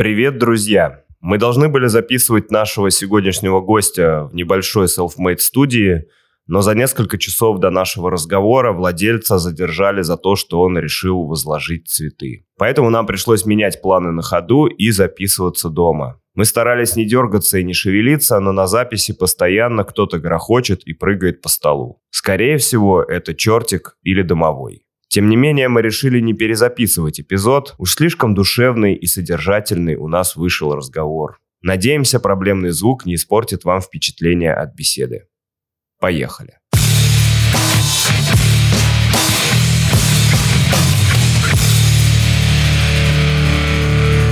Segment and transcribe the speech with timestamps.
[0.00, 1.04] Привет, друзья!
[1.20, 6.06] Мы должны были записывать нашего сегодняшнего гостя в небольшой self-made студии,
[6.46, 11.90] но за несколько часов до нашего разговора владельца задержали за то, что он решил возложить
[11.90, 12.46] цветы.
[12.56, 16.18] Поэтому нам пришлось менять планы на ходу и записываться дома.
[16.34, 21.42] Мы старались не дергаться и не шевелиться, но на записи постоянно кто-то грохочет и прыгает
[21.42, 22.00] по столу.
[22.08, 24.86] Скорее всего, это чертик или домовой.
[25.12, 27.74] Тем не менее, мы решили не перезаписывать эпизод.
[27.78, 31.40] Уж слишком душевный и содержательный у нас вышел разговор.
[31.62, 35.26] Надеемся, проблемный звук не испортит вам впечатление от беседы.
[35.98, 36.58] Поехали.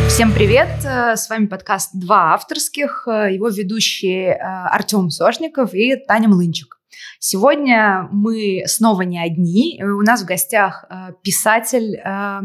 [0.09, 0.69] Всем привет!
[0.85, 3.09] С вами подкаст «Два авторских».
[3.09, 6.78] Его ведущие э, Артем Сошников и Таня Млынчик.
[7.19, 9.83] Сегодня мы снова не одни.
[9.83, 12.41] У нас в гостях э, писатель, э,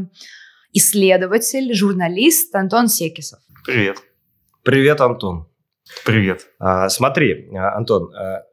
[0.71, 3.39] исследователь, журналист Антон Секисов.
[3.65, 3.97] Привет.
[4.63, 5.47] Привет, Антон.
[6.05, 6.47] Привет.
[6.59, 8.09] А, смотри, Антон,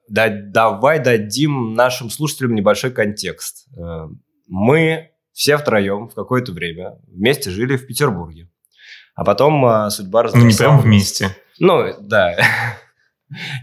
[0.08, 3.68] да, давай дадим нашим слушателям небольшой контекст.
[4.48, 8.48] Мы все втроем в какое-то время вместе жили в Петербурге.
[9.14, 10.44] А потом а, судьба разрисовала...
[10.44, 11.36] Ну, не прям вместе.
[11.58, 12.36] Ну, да.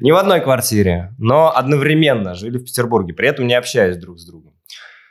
[0.01, 4.25] Не в одной квартире, но одновременно жили в Петербурге, при этом не общаясь друг с
[4.25, 4.53] другом.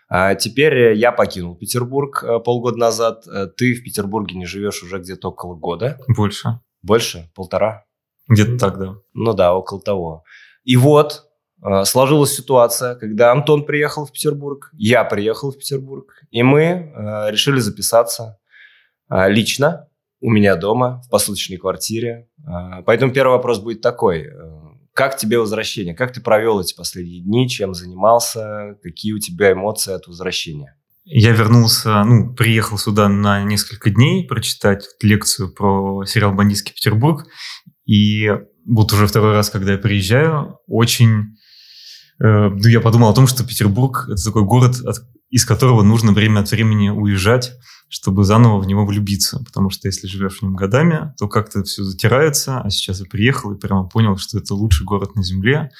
[0.08, 3.26] А теперь я покинул Петербург э, полгода назад.
[3.26, 5.98] Э, ты в Петербурге не живешь уже где-то около года.
[6.08, 6.60] Больше.
[6.82, 7.28] Больше?
[7.34, 7.84] Полтора?
[8.28, 8.94] Где-то так, да.
[9.14, 10.22] Ну да, около того.
[10.62, 11.24] И вот
[11.64, 16.92] э, сложилась ситуация, когда Антон приехал в Петербург, я приехал в Петербург, и мы
[17.28, 18.38] решили записаться
[19.08, 19.85] лично
[20.20, 22.28] у меня дома, в посуточной квартире.
[22.44, 24.22] А, поэтому первый вопрос будет такой.
[24.22, 25.94] Э, как тебе возвращение?
[25.94, 27.48] Как ты провел эти последние дни?
[27.48, 28.78] Чем занимался?
[28.82, 30.76] Какие у тебя эмоции от возвращения?
[31.04, 37.26] Я вернулся, ну, приехал сюда на несколько дней прочитать лекцию про сериал «Бандитский Петербург».
[37.84, 38.28] И
[38.66, 41.36] вот уже второй раз, когда я приезжаю, очень...
[42.22, 44.96] Э, ну, я подумал о том, что Петербург– это такой город, от,
[45.30, 47.52] из которого нужно время от времени уезжать,
[47.88, 49.42] чтобы заново в него влюбиться.
[49.44, 52.60] Потому что если живешь в нем годами, то как-то все затирается.
[52.60, 55.70] А сейчас я приехал и прямо понял, что это лучший город на Земле,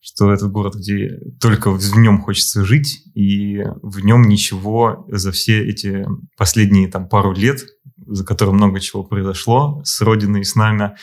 [0.00, 5.64] что это город, где только в нем хочется жить, и в нем ничего за все
[5.64, 6.06] эти
[6.36, 7.64] последние там пару лет,
[8.06, 10.96] за которые много чего произошло с Родиной и с нами,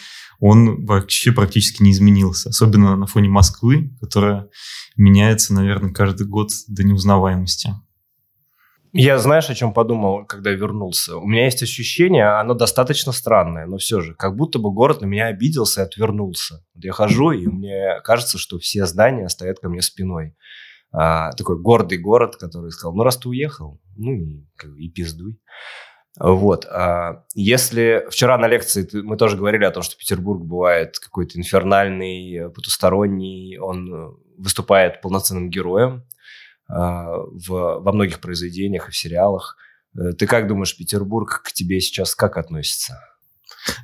[0.45, 2.49] он вообще практически не изменился.
[2.49, 4.49] Особенно на фоне Москвы, которая
[4.97, 7.69] меняется, наверное, каждый год до неузнаваемости.
[8.91, 11.15] Я знаешь, о чем подумал, когда вернулся?
[11.15, 15.05] У меня есть ощущение, оно достаточно странное, но все же, как будто бы город на
[15.05, 16.55] меня обиделся и отвернулся.
[16.75, 20.35] Вот я хожу, и мне кажется, что все здания стоят ко мне спиной.
[20.91, 24.45] А, такой гордый город, который сказал, ну раз ты уехал, ну и,
[24.77, 25.39] и пиздуй.
[26.19, 26.65] Вот.
[26.65, 32.51] А если вчера на лекции мы тоже говорили о том, что Петербург бывает какой-то инфернальный,
[32.51, 36.05] потусторонний, он выступает полноценным героем,
[36.67, 39.57] а, в, во многих произведениях и в сериалах.
[39.95, 42.99] Э, ты как думаешь, Петербург к тебе сейчас как относится?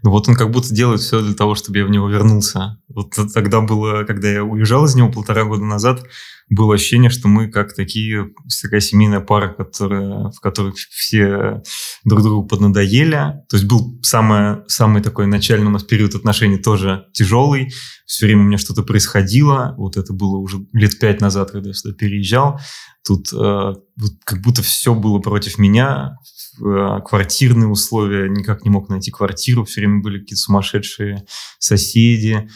[0.03, 2.77] Ну вот он как будто делает все для того, чтобы я в него вернулся.
[2.87, 6.03] Вот тогда было, когда я уезжал из него полтора года назад,
[6.49, 8.31] было ощущение, что мы как такие,
[8.61, 11.61] такая семейная пара, которая, в которой все
[12.03, 13.43] друг другу поднадоели.
[13.49, 17.71] То есть был самый, самый такой начальный у нас период отношений тоже тяжелый.
[18.07, 19.75] Все время у меня что-то происходило.
[19.77, 22.59] Вот это было уже лет пять назад, когда я сюда переезжал.
[23.05, 26.17] Тут э, вот как будто все было против меня,
[26.59, 31.25] квартирные условия, никак не мог найти квартиру, все время были какие-то сумасшедшие
[31.57, 32.49] соседи,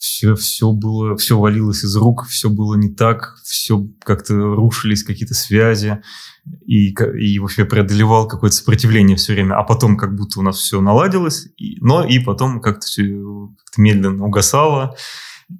[0.00, 5.34] все, все было, все валилось из рук, все было не так, все как-то рушились какие-то
[5.34, 6.00] связи,
[6.64, 10.80] и, и вообще преодолевал какое-то сопротивление все время, а потом как будто у нас все
[10.80, 14.96] наладилось, и, но и потом как-то все как медленно угасало,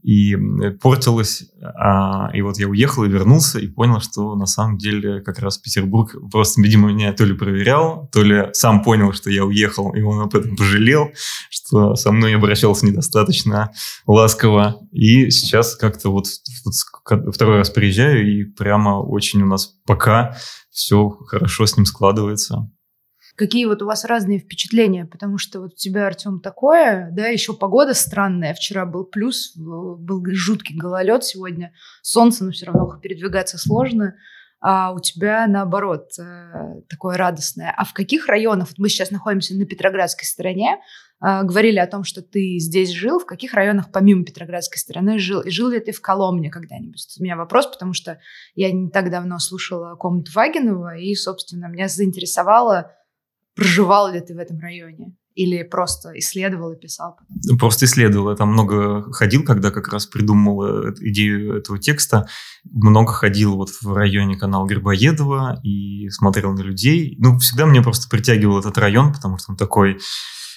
[0.03, 0.37] и
[0.81, 1.45] портилось.
[1.62, 5.59] А, и вот я уехал и вернулся, и понял, что на самом деле как раз
[5.59, 10.03] Петербург просто, видимо, меня то ли проверял, то ли сам понял, что я уехал, и
[10.03, 11.11] он об этом пожалел,
[11.51, 13.71] что со мной обращался недостаточно
[14.07, 14.81] ласково.
[14.92, 16.27] И сейчас как-то вот,
[16.65, 20.36] вот второй раз приезжаю, и прямо очень у нас пока
[20.71, 22.71] все хорошо с ним складывается
[23.36, 27.54] какие вот у вас разные впечатления, потому что вот у тебя, Артем, такое, да, еще
[27.54, 31.72] погода странная, вчера был плюс, был жуткий гололед сегодня,
[32.03, 34.15] солнце, но все равно передвигаться сложно,
[34.60, 37.72] а у тебя наоборот э, такое радостное.
[37.74, 40.76] А в каких районах, вот мы сейчас находимся на Петроградской стороне,
[41.24, 45.41] э, говорили о том, что ты здесь жил, в каких районах помимо Петроградской стороны жил,
[45.41, 47.16] и жил ли ты в Коломне когда-нибудь?
[47.18, 48.21] У меня вопрос, потому что
[48.54, 52.92] я не так давно слушала комнату Вагинова, и, собственно, меня заинтересовало,
[53.60, 55.15] проживал ли ты в этом районе?
[55.34, 57.16] Или просто исследовал и писал?
[57.59, 58.30] Просто исследовал.
[58.30, 62.27] Я там много ходил, когда как раз придумал э, идею этого текста.
[62.65, 67.16] Много ходил вот в районе канала Грибоедова и смотрел на людей.
[67.18, 69.98] Ну, всегда меня просто притягивал этот район, потому что он такой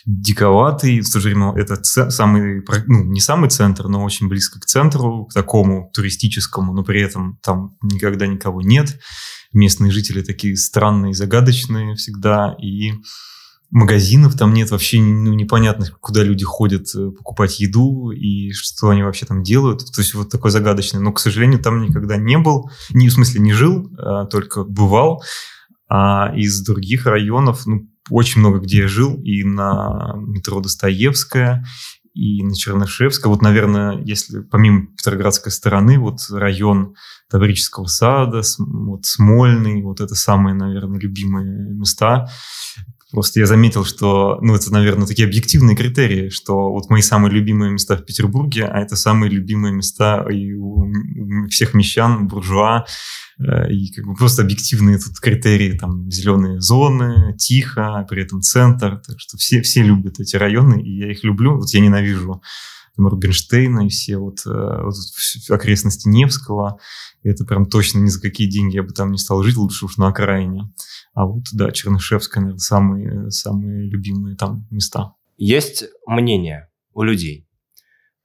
[0.05, 4.65] диковатый, в то же время это самый, ну, не самый центр, но очень близко к
[4.65, 8.99] центру, к такому туристическому, но при этом там никогда никого нет.
[9.53, 12.93] Местные жители такие странные, загадочные всегда, и
[13.73, 19.01] магазинов там нет, вообще ну, непонятно, куда люди ходят э, покупать еду и что они
[19.01, 19.79] вообще там делают.
[19.93, 20.99] То есть вот такой загадочный.
[20.99, 25.23] Но, к сожалению, там никогда не был, не, в смысле не жил, а только бывал.
[25.89, 31.65] А из других районов, ну, очень много где я жил, и на метро Достоевская,
[32.13, 33.31] и на Чернышевская.
[33.31, 36.95] Вот, наверное, если помимо Петроградской стороны, вот район
[37.29, 42.27] Таврического сада, вот Смольный, вот это самые, наверное, любимые места.
[43.11, 47.71] Просто я заметил, что, ну, это, наверное, такие объективные критерии, что вот мои самые любимые
[47.71, 50.91] места в Петербурге, а это самые любимые места и у
[51.49, 52.85] всех мещан, буржуа,
[53.69, 59.19] и как бы просто объективные тут критерии, там, зеленые зоны, тихо, при этом центр, так
[59.19, 62.41] что все, все любят эти районы, и я их люблю, вот я ненавижу
[62.97, 64.93] Рубинштейна и все вот, э, вот
[65.49, 66.79] окрестности Невского,
[67.23, 69.97] это прям точно ни за какие деньги я бы там не стал жить, лучше уж
[69.97, 70.71] на окраине.
[71.13, 75.13] А вот, да, Чернышевская, наверное, самые, самые любимые там места.
[75.37, 77.42] Есть мнение у людей.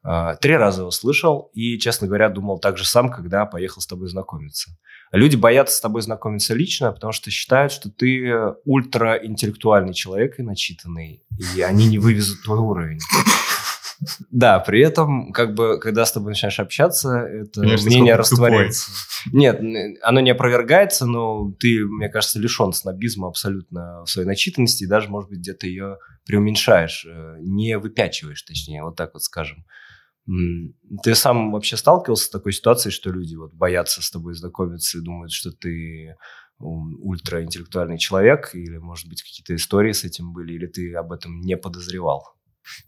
[0.03, 3.87] А, три раза его слышал и, честно говоря, думал так же сам, когда поехал с
[3.87, 4.71] тобой знакомиться.
[5.13, 8.33] Люди боятся с тобой знакомиться лично, потому что считают, что ты
[8.65, 11.25] ультраинтеллектуальный человек и начитанный,
[11.57, 13.01] и они не вывезут твой уровень.
[14.31, 18.91] Да, при этом, как бы, когда с тобой начинаешь общаться, это Конечно, мнение растворяется.
[19.33, 19.61] Нет,
[20.03, 25.09] оно не опровергается, но ты, мне кажется, лишен снобизма абсолютно в своей начитанности, и даже,
[25.09, 29.65] может быть, где-то ее преуменьшаешь, э, не выпячиваешь, точнее, вот так вот скажем.
[31.03, 35.01] Ты сам вообще сталкивался с такой ситуацией, что люди вот боятся с тобой знакомиться и
[35.03, 36.15] думают, что ты
[36.59, 41.57] ультраинтеллектуальный человек, или, может быть, какие-то истории с этим были, или ты об этом не
[41.57, 42.25] подозревал?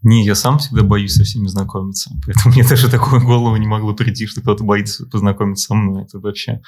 [0.02, 2.10] Не, я сам всегда боюсь со всеми знакомиться.
[2.26, 6.04] Поэтому мне даже такое в голову не могло прийти, что кто-то боится познакомиться со мной.
[6.04, 6.60] Это вообще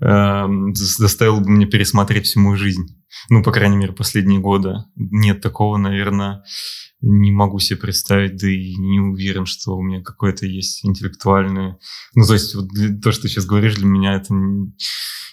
[0.00, 0.44] э,
[0.74, 3.01] заставило бы мне пересмотреть всю мою жизнь.
[3.28, 4.84] Ну, по крайней мере, последние годы.
[4.96, 6.44] Нет такого, наверное,
[7.00, 11.78] не могу себе представить, да и не уверен, что у меня какое-то есть интеллектуальное...
[12.14, 12.68] Ну, то есть вот
[13.02, 14.32] то, что ты сейчас говоришь, для меня это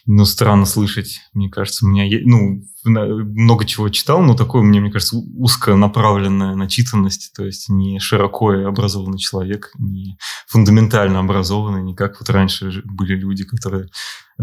[0.05, 1.21] ну, странно слышать.
[1.33, 6.55] Мне кажется, у меня есть, ну, много чего читал, но такое мне, мне кажется, узконаправленная
[6.55, 10.17] начитанность, то есть не широко образованный человек, не
[10.47, 13.89] фундаментально образованный, не как вот раньше были люди, которые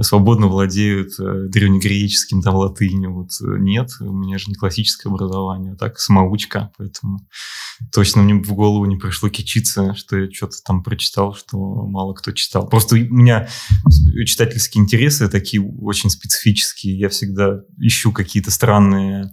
[0.03, 3.15] свободно владеют э, древнегреческим, там, латынью.
[3.15, 7.21] Вот э, нет, у меня же не классическое образование, а так самоучка, поэтому
[7.93, 12.33] точно мне в голову не пришло кичиться, что я что-то там прочитал, что мало кто
[12.33, 12.69] читал.
[12.69, 13.49] Просто у меня
[14.27, 16.99] читательские интересы такие очень специфические.
[16.99, 19.33] Я всегда ищу какие-то странные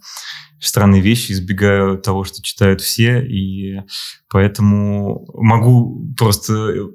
[0.63, 3.81] странные вещи, избегаю того, что читают все, и
[4.29, 6.87] поэтому могу просто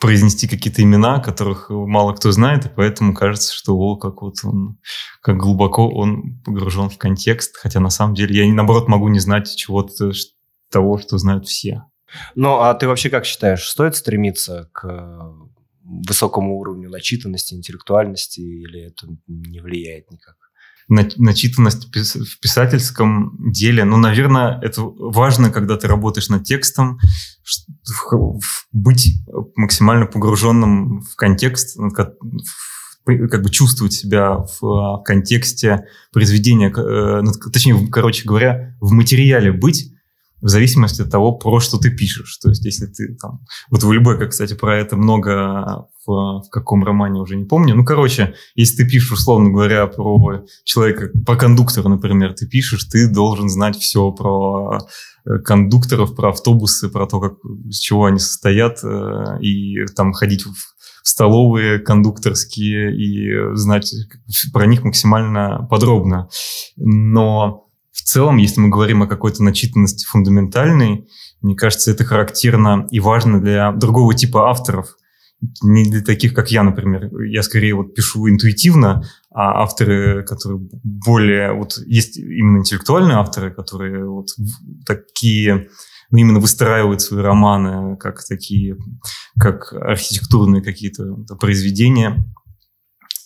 [0.00, 4.78] произнести какие-то имена, которых мало кто знает, и поэтому кажется, что о, как вот он,
[5.20, 9.54] как глубоко он погружен в контекст, хотя на самом деле я, наоборот, могу не знать
[9.54, 10.12] чего-то,
[10.70, 11.84] того, что знают все.
[12.34, 15.34] Ну, а ты вообще как считаешь, стоит стремиться к
[15.82, 20.36] высокому уровню начитанности, интеллектуальности, или это не влияет никак?
[20.88, 23.84] Начитанность в писательском деле.
[23.84, 26.98] Ну, наверное, это важно, когда ты работаешь над текстом,
[28.72, 29.12] быть
[29.54, 38.76] максимально погруженным в контекст, как бы чувствовать себя в контексте произведения, э, точнее, короче говоря,
[38.80, 39.92] в материале быть,
[40.40, 42.36] в зависимости от того, про что ты пишешь.
[42.38, 43.40] То есть, если ты там...
[43.70, 47.74] Вот в любой, как, кстати, про это много в, в каком романе, уже не помню.
[47.74, 53.08] Ну, короче, если ты пишешь, условно говоря, про человека, про кондуктора, например, ты пишешь, ты
[53.08, 54.78] должен знать все про
[55.26, 57.34] э, кондукторов, про автобусы, про то, как,
[57.70, 60.54] с чего они состоят, э, и там ходить в
[61.02, 63.92] столовые кондукторские и знать
[64.52, 66.28] про них максимально подробно.
[66.76, 67.67] Но
[67.98, 71.08] в целом, если мы говорим о какой-то начитанности фундаментальной,
[71.42, 74.94] мне кажется, это характерно и важно для другого типа авторов.
[75.62, 77.10] Не для таких, как я, например.
[77.24, 79.02] Я скорее вот пишу интуитивно,
[79.32, 81.52] а авторы, которые более...
[81.54, 84.28] Вот есть именно интеллектуальные авторы, которые вот
[84.86, 85.68] такие
[86.10, 88.76] ну, именно выстраивают свои романы как такие,
[89.38, 92.24] как архитектурные какие-то произведения.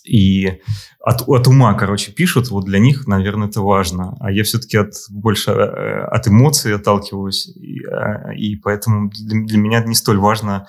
[0.03, 0.61] И
[0.99, 4.15] от, от ума, короче, пишут, вот для них, наверное, это важно.
[4.19, 9.57] А я все-таки от, больше э, от эмоций отталкиваюсь, и, э, и поэтому для, для
[9.57, 10.67] меня не столь важно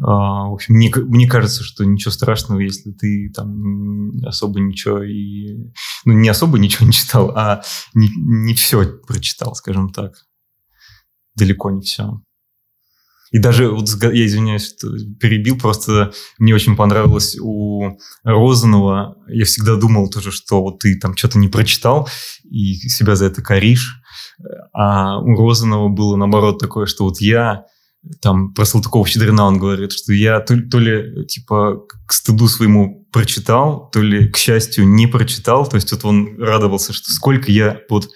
[0.00, 5.70] а, в общем, мне, мне кажется, что ничего страшного, если ты там особо ничего и...
[6.04, 7.62] Ну, не особо ничего не читал, а
[7.94, 10.14] не, не все прочитал, скажем так.
[11.34, 12.22] Далеко не все.
[13.32, 19.16] И даже, вот я извиняюсь, что перебил, просто мне очень понравилось у Розанова.
[19.28, 22.08] Я всегда думал тоже, что вот ты там что-то не прочитал
[22.44, 24.00] и себя за это коришь.
[24.74, 27.64] А у Розанова было наоборот такое, что вот я
[28.20, 33.88] там про Салтыкова-Щедрина он говорит, что я то, то ли типа к стыду своему прочитал,
[33.90, 35.66] то ли к счастью не прочитал.
[35.66, 38.08] То есть вот он радовался, что сколько я вот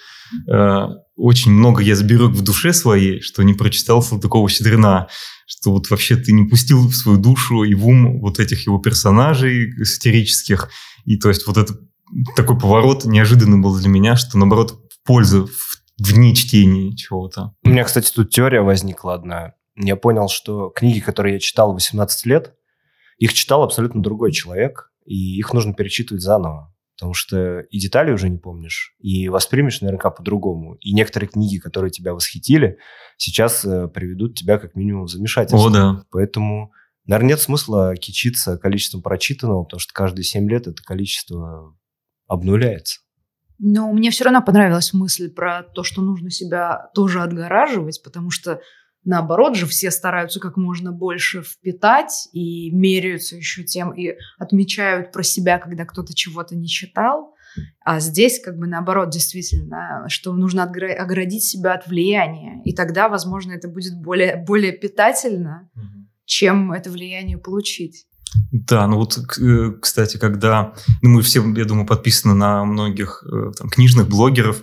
[1.16, 5.09] очень много я сберег в душе своей, что не прочитал Салтыкова-Щедрина,
[5.47, 8.78] что вот вообще ты не пустил в свою душу и в ум вот этих его
[8.78, 10.71] персонажей сатирических.
[11.04, 11.75] И то есть вот это
[12.37, 17.54] такой поворот неожиданный был для меня, что наоборот в пользу в, вне чтения чего-то.
[17.64, 19.54] У меня, кстати, тут теория возникла одна.
[19.76, 22.54] Я понял, что книги, которые я читал в 18 лет,
[23.18, 28.30] их читал абсолютно другой человек, и их нужно перечитывать заново потому что и детали уже
[28.30, 30.74] не помнишь, и воспримешь наверняка по-другому.
[30.76, 32.78] И некоторые книги, которые тебя восхитили,
[33.18, 35.68] сейчас э, приведут тебя как минимум в замешательство.
[35.68, 36.04] О, да.
[36.10, 36.72] Поэтому,
[37.04, 41.76] наверное, нет смысла кичиться количеством прочитанного, потому что каждые 7 лет это количество
[42.26, 43.00] обнуляется.
[43.58, 48.60] Но мне все равно понравилась мысль про то, что нужно себя тоже отгораживать, потому что
[49.06, 55.22] Наоборот же, все стараются как можно больше впитать и меряются еще тем, и отмечают про
[55.22, 57.34] себя, когда кто-то чего-то не читал.
[57.84, 62.60] А здесь как бы наоборот, действительно, что нужно оградить себя от влияния.
[62.64, 66.08] И тогда, возможно, это будет более, более питательно, угу.
[66.25, 68.06] чем это влияние получить.
[68.50, 73.52] Да, ну вот, э, кстати, когда ну мы все, я думаю, подписаны на многих э,
[73.56, 74.62] там, книжных блогеров,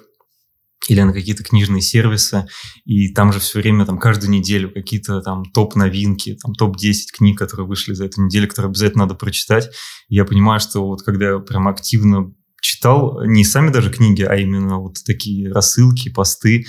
[0.90, 2.46] или на какие-то книжные сервисы,
[2.86, 7.68] и там же все время, там, каждую неделю какие-то там топ-новинки, там, топ-10 книг, которые
[7.68, 9.70] вышли за эту неделю, которые обязательно надо прочитать.
[10.10, 14.36] И я понимаю, что вот когда я прям активно читал не сами даже книги, а
[14.36, 16.66] именно вот такие рассылки, посты,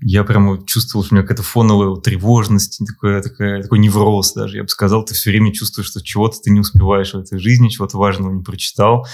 [0.00, 4.56] я прямо чувствовал, что у меня какая-то фоновая вот тревожность, такая, такая, такой невроз даже,
[4.56, 7.68] я бы сказал, ты все время чувствуешь, что чего-то ты не успеваешь в этой жизни,
[7.68, 9.06] чего-то важного не прочитал,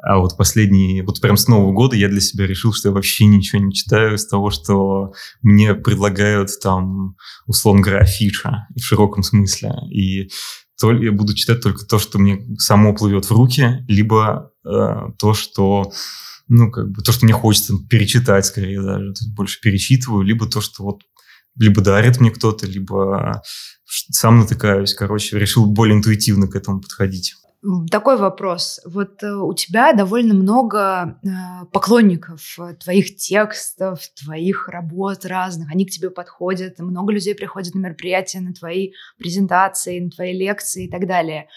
[0.00, 3.24] а вот последние, вот прям с Нового года я для себя решил, что я вообще
[3.24, 5.12] ничего не читаю из того, что
[5.42, 9.72] мне предлагают там, условно говоря, афиша в широком смысле.
[9.90, 10.30] И
[10.80, 15.34] то я буду читать только то, что мне само плывет в руки, либо э, то,
[15.34, 15.90] что
[16.46, 20.84] ну, как бы то, что мне хочется перечитать скорее даже, больше перечитываю, либо то, что
[20.84, 21.02] вот
[21.56, 23.42] либо дарит мне кто-то, либо
[23.84, 24.94] сам натыкаюсь.
[24.94, 27.34] Короче, решил более интуитивно к этому подходить.
[27.90, 28.80] Такой вопрос.
[28.86, 35.68] Вот э, у тебя довольно много э, поклонников э, твоих текстов, твоих работ разных.
[35.72, 36.78] Они к тебе подходят.
[36.78, 41.48] Много людей приходят на мероприятия, на твои презентации, на твои лекции и так далее.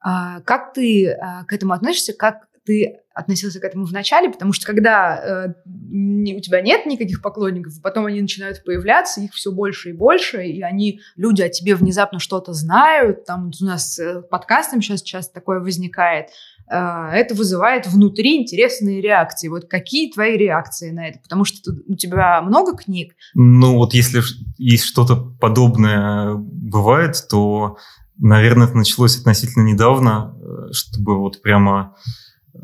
[0.00, 2.12] А как ты к этому относишься?
[2.12, 7.20] Как ты относился к этому в начале, потому что когда э, у тебя нет никаких
[7.20, 11.74] поклонников, потом они начинают появляться, их все больше и больше, и они, люди о тебе
[11.74, 16.28] внезапно что-то знают, там у нас э, подкастом сейчас часто такое возникает,
[16.70, 19.48] э, это вызывает внутри интересные реакции.
[19.48, 21.18] Вот какие твои реакции на это?
[21.18, 23.14] Потому что у тебя много книг.
[23.34, 24.22] Ну вот если
[24.56, 27.76] есть что-то подобное бывает, то,
[28.18, 31.94] наверное, это началось относительно недавно, э, чтобы вот прямо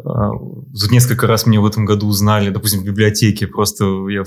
[0.04, 0.30] а,
[0.90, 4.22] несколько раз мне в этом году узнали, допустим, в библиотеке, просто я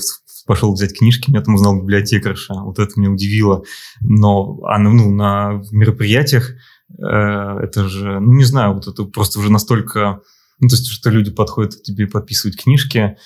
[0.45, 3.63] пошел взять книжки, меня там узнал библиотекарша, вот это меня удивило.
[4.01, 6.51] Но а, ну, на мероприятиях
[6.89, 10.21] э, это же, ну не знаю, вот это просто уже настолько,
[10.59, 13.17] ну то есть, что люди подходят к тебе и подписывают книжки,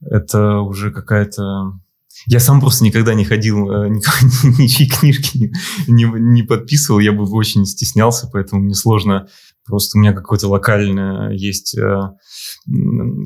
[0.00, 1.80] это уже какая-то...
[2.26, 3.88] Я сам просто никогда не ходил, э,
[4.58, 5.52] ничьи книжки
[5.86, 9.28] не, не, не подписывал, я бы очень стеснялся, поэтому мне сложно
[9.68, 12.00] Просто у меня какое-то локальное есть, э,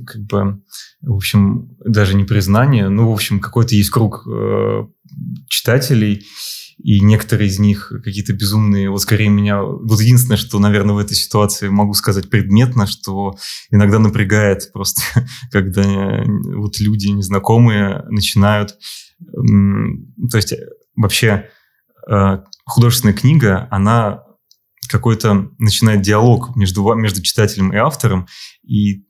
[0.06, 0.62] как бы,
[1.00, 4.86] в общем, даже не признание, ну, в общем, какой-то есть круг э,
[5.48, 6.26] читателей,
[6.82, 11.14] и некоторые из них какие-то безумные, вот скорее меня, вот единственное, что, наверное, в этой
[11.14, 13.36] ситуации могу сказать предметно, что
[13.70, 15.02] иногда напрягает просто,
[15.52, 16.24] когда
[16.56, 18.76] вот люди незнакомые начинают,
[19.32, 20.54] то есть
[20.96, 21.48] вообще
[22.10, 24.24] э, художественная книга, она
[24.92, 28.28] какой-то начинает диалог между, между читателем и автором,
[28.62, 29.04] и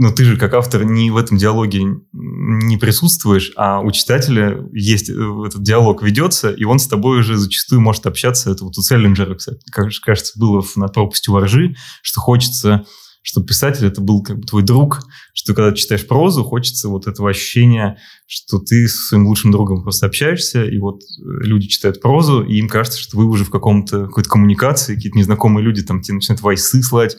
[0.00, 5.10] но ты же как автор не в этом диалоге не присутствуешь, а у читателя есть
[5.10, 5.12] э,
[5.44, 8.52] этот диалог ведется, и он с тобой уже зачастую может общаться.
[8.52, 12.86] Это вот у Селлинджера, кстати, кажется, было на пропасти воржи, что хочется
[13.28, 15.00] что писатель это был как бы твой друг,
[15.34, 20.06] что когда читаешь прозу, хочется вот этого ощущения, что ты со своим лучшим другом просто
[20.06, 24.06] общаешься, и вот э, люди читают прозу, и им кажется, что вы уже в каком-то
[24.06, 27.18] какой-то коммуникации, какие-то незнакомые люди там тебе начинают войсы слать,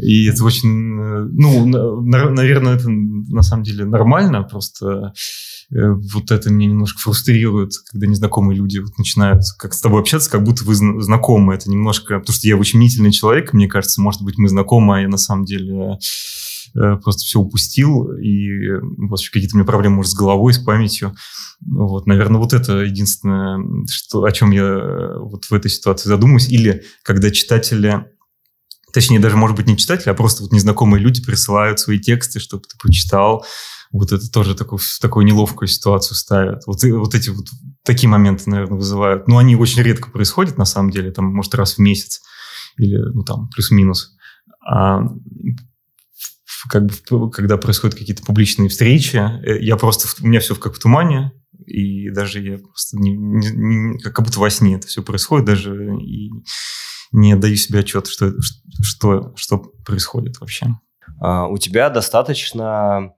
[0.00, 5.12] и это очень, э, ну, на, наверное, это на самом деле нормально, просто
[5.70, 10.42] вот это меня немножко фрустрирует, когда незнакомые люди вот начинают как с тобой общаться, как
[10.42, 11.54] будто вы знакомы.
[11.54, 12.18] Это немножко...
[12.18, 15.16] Потому что я очень мнительный человек, мне кажется, может быть, мы знакомы, а я на
[15.16, 15.98] самом деле
[16.74, 18.50] э, просто все упустил, и
[18.98, 21.14] вообще какие-то у меня проблемы, может, с головой, с памятью.
[21.64, 26.48] Вот, наверное, вот это единственное, что, о чем я э, вот в этой ситуации задумываюсь.
[26.48, 28.06] Или когда читатели
[28.92, 32.64] точнее, даже, может быть, не читатели, а просто вот незнакомые люди присылают свои тексты, чтобы
[32.64, 33.46] ты прочитал,
[33.92, 36.62] вот это тоже такую, в такую неловкую ситуацию ставят.
[36.66, 37.46] Вот, вот эти вот
[37.84, 39.26] такие моменты, наверное, вызывают.
[39.26, 42.20] Но они очень редко происходят, на самом деле, там, может, раз в месяц
[42.76, 44.16] или, ну, там, плюс-минус.
[44.64, 45.00] А
[46.68, 50.78] как бы, когда происходят какие-то публичные встречи, э, я просто, у меня все как в
[50.78, 51.32] тумане,
[51.66, 55.96] и даже я просто не, не, не, как будто во сне это все происходит, даже
[55.96, 56.30] и
[57.12, 58.32] не даю себе отчет, что,
[58.82, 60.66] что, что происходит вообще.
[61.20, 63.14] А, у тебя достаточно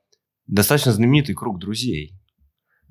[0.53, 2.19] достаточно знаменитый круг друзей.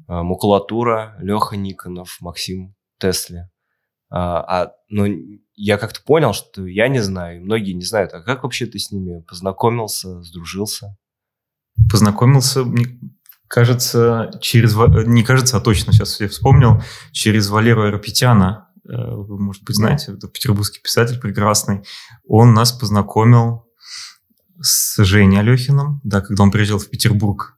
[0.08, 3.50] А, макулатура, Леха Никонов, Максим Тесли.
[4.10, 5.06] А, а, но
[5.54, 8.14] я как-то понял, что я не знаю, многие не знают.
[8.14, 10.98] А как вообще ты с ними познакомился, сдружился?
[11.90, 13.00] Познакомился, мне
[13.48, 14.76] кажется, через...
[15.08, 16.82] Не кажется, а точно сейчас я вспомнил.
[17.12, 18.70] Через Валеру Арапетяна.
[18.86, 21.86] Э, вы, может быть, знаете, это петербургский писатель прекрасный.
[22.26, 23.71] Он нас познакомил
[24.62, 27.58] с Женей Алехиным, да, когда он приезжал в Петербург.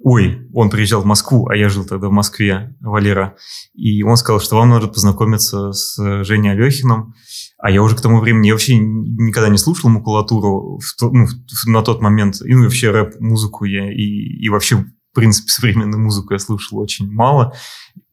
[0.00, 3.36] Ой, он приезжал в Москву, а я жил тогда в Москве, Валера.
[3.72, 7.14] И он сказал, что вам надо познакомиться с Женей Алехиным.
[7.58, 11.26] А я уже к тому времени, я вообще никогда не слушал макулатуру в, ну,
[11.66, 12.42] на тот момент.
[12.42, 14.02] И ну, вообще рэп-музыку я и,
[14.44, 17.54] и вообще, в принципе, современную музыку я слушал очень мало.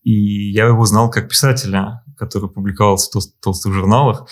[0.03, 4.27] И я его знал как писателя, который публиковался в толстых журналах.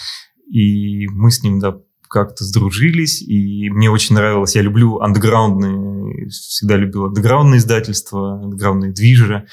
[0.49, 1.75] И мы с ним, да,
[2.09, 9.45] как-то сдружились, и мне очень нравилось, я люблю андеграундные, всегда любил андеграундные издательства, андеграундные движи,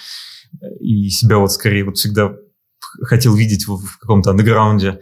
[0.80, 2.34] и себя вот скорее вот всегда
[3.02, 5.00] хотел видеть в, в каком-то андеграунде,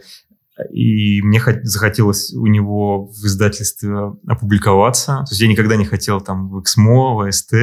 [0.71, 5.23] и мне захотелось у него в издательстве опубликоваться.
[5.25, 7.53] То есть я никогда не хотел там в Эксмо, в АСТ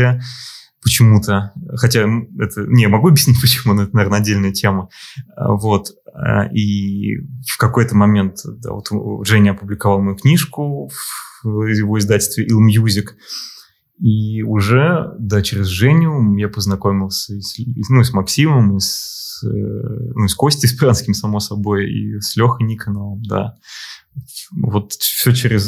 [0.83, 1.53] почему-то.
[1.77, 2.63] Хотя это...
[2.67, 4.89] Не, могу объяснить, почему, но это, наверное, отдельная тема.
[5.37, 5.89] Вот.
[6.15, 7.17] А, и
[7.49, 8.89] в какой-то момент да, вот
[9.27, 10.91] Женя опубликовал мою книжку
[11.43, 13.11] в его издательстве Il Music.
[13.99, 17.57] И уже, да, через Женю я познакомился с,
[17.89, 22.67] ну, с Максимом, и с, э, ну, с Костей Спиранским, само собой, и с Лехой
[22.67, 23.55] Никоновым, да.
[24.51, 25.65] Вот все через...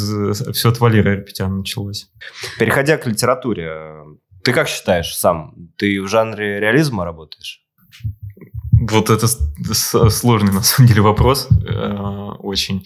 [0.53, 2.11] Все от Валерия Арпетяна началось.
[2.59, 4.03] Переходя к литературе,
[4.43, 5.55] ты как считаешь сам?
[5.77, 7.65] Ты в жанре реализма работаешь?
[8.91, 9.27] Вот это
[10.09, 11.47] сложный, на самом деле, вопрос.
[11.67, 12.85] Э, очень.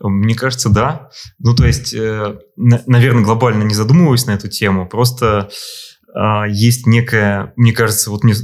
[0.00, 1.10] Мне кажется, да.
[1.38, 4.88] Ну, то есть, э, наверное, глобально не задумываюсь на эту тему.
[4.88, 5.50] Просто
[6.14, 8.34] э, есть некая, мне кажется, вот мне,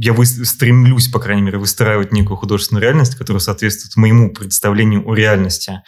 [0.00, 5.14] я вы, стремлюсь, по крайней мере, выстраивать некую художественную реальность, которая соответствует моему представлению о
[5.14, 5.82] реальности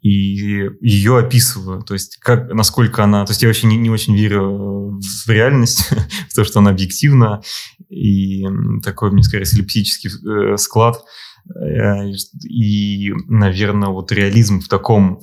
[0.00, 1.82] и ее описываю.
[1.82, 3.24] То есть, как, насколько она...
[3.24, 5.90] То есть, я вообще не, не очень верю в реальность,
[6.30, 7.42] в то, что она объективна,
[7.88, 8.44] и
[8.82, 11.02] такой, мне скорее, слепсический э, склад.
[11.54, 12.10] Э,
[12.48, 15.20] и, наверное, вот реализм в таком...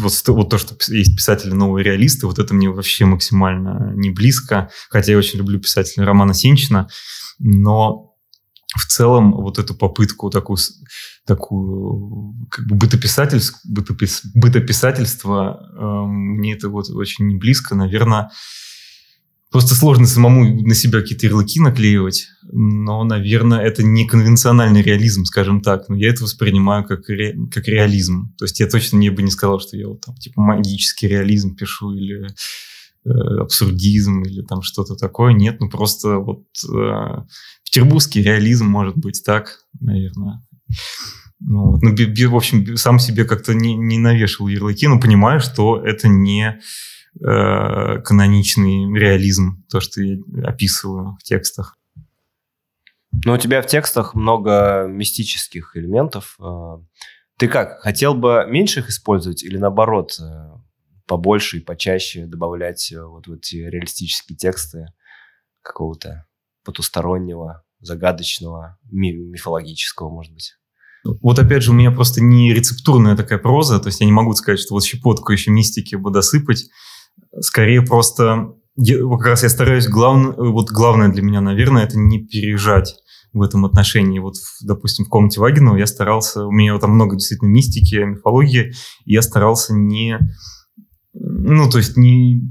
[0.00, 4.70] Вот, вот то, что есть писатели новые реалисты, вот это мне вообще максимально не близко.
[4.88, 6.88] Хотя я очень люблю писателя Романа Сенчина,
[7.38, 8.10] но
[8.76, 10.58] в целом вот эту попытку такую,
[11.30, 18.30] такую как бы бытописательств, бытопис, бытописательство, э, мне это вот очень не близко, наверное,
[19.48, 25.60] просто сложно самому на себя какие-то ярлыки наклеивать, но, наверное, это не конвенциональный реализм, скажем
[25.60, 28.34] так, но я это воспринимаю как, ре, как реализм.
[28.36, 31.54] То есть я точно не бы не сказал, что я вот там типа магический реализм
[31.54, 32.26] пишу или
[33.04, 35.32] э, абсурдизм или там что-то такое.
[35.32, 37.22] Нет, ну просто вот э,
[37.64, 40.40] петербургский реализм, может быть, так, наверное.
[41.40, 46.08] Ну, ну, в общем, сам себе как-то не, не навешал ярлыки, но понимаю, что это
[46.08, 46.60] не
[47.18, 51.78] э, каноничный реализм, то, что я описываю в текстах.
[53.24, 56.36] Ну, у тебя в текстах много мистических элементов.
[56.38, 56.78] Э,
[57.38, 60.50] ты как, хотел бы меньше их использовать или наоборот, э,
[61.06, 64.88] побольше и почаще добавлять э, вот, вот эти реалистические тексты
[65.62, 66.26] какого-то
[66.64, 70.59] потустороннего, загадочного, ми- мифологического, может быть?
[71.04, 74.34] Вот опять же, у меня просто не рецептурная такая проза, то есть я не могу
[74.34, 76.66] сказать, что вот щепотку еще мистики бы досыпать.
[77.40, 82.24] Скорее просто, я, как раз я стараюсь, главное, вот главное для меня, наверное, это не
[82.24, 82.96] пережать
[83.32, 84.18] в этом отношении.
[84.18, 88.72] Вот, допустим, в комнате Вагинова я старался, у меня там много действительно мистики, мифологии,
[89.04, 90.18] и я старался не,
[91.14, 92.42] ну, то есть не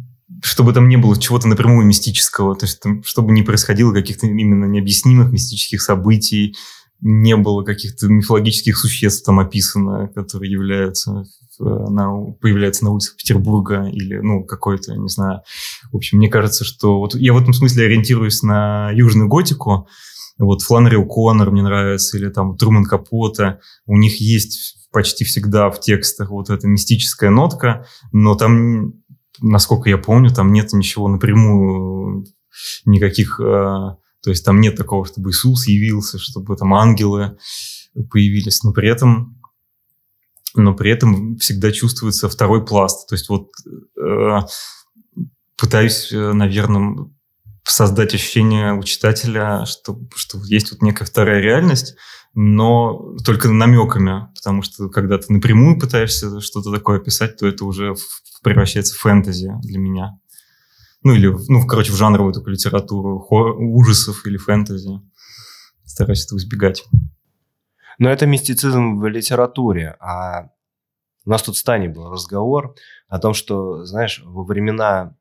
[0.42, 4.66] чтобы там не было чего-то напрямую мистического, то есть там, чтобы не происходило каких-то именно
[4.66, 6.56] необъяснимых мистических событий,
[7.02, 11.26] не было каких-то мифологических существ там описано, которые являются
[11.60, 15.42] на, появляются на улицах Петербурга или, ну, какой-то, не знаю.
[15.92, 19.88] В общем, мне кажется, что вот я в этом смысле ориентируюсь на южную готику.
[20.38, 23.60] Вот Фланри Коннор мне нравится, или там Труман Капота.
[23.86, 28.94] У них есть почти всегда в текстах вот эта мистическая нотка, но там,
[29.40, 32.26] насколько я помню, там нет ничего напрямую,
[32.86, 37.38] никаких э, то есть там нет такого, чтобы Иисус явился, чтобы там ангелы
[38.10, 39.42] появились, но при этом,
[40.56, 43.08] но при этом всегда чувствуется второй пласт.
[43.08, 43.50] То есть вот
[43.98, 44.40] э,
[45.58, 47.10] пытаюсь, э, наверное,
[47.64, 51.96] создать ощущение у читателя, что, что есть вот некая вторая реальность,
[52.34, 57.96] но только намеками, потому что когда ты напрямую пытаешься что-то такое описать, то это уже
[58.44, 60.20] превращается в фэнтези для меня
[61.04, 65.02] ну или, ну, короче, в жанровую такую литературу, хор, ужасов или фэнтези.
[65.86, 66.86] Стараюсь этого избегать.
[67.98, 70.50] Но это мистицизм в литературе, а
[71.26, 72.76] у нас тут в Стане был разговор
[73.08, 75.16] о том, что, знаешь, во времена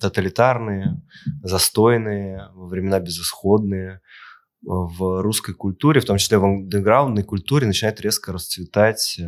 [0.00, 1.02] тоталитарные,
[1.42, 4.00] застойные, во времена безысходные,
[4.62, 9.24] в русской культуре, в том числе в андеграундной культуре, начинает резко расцветать э,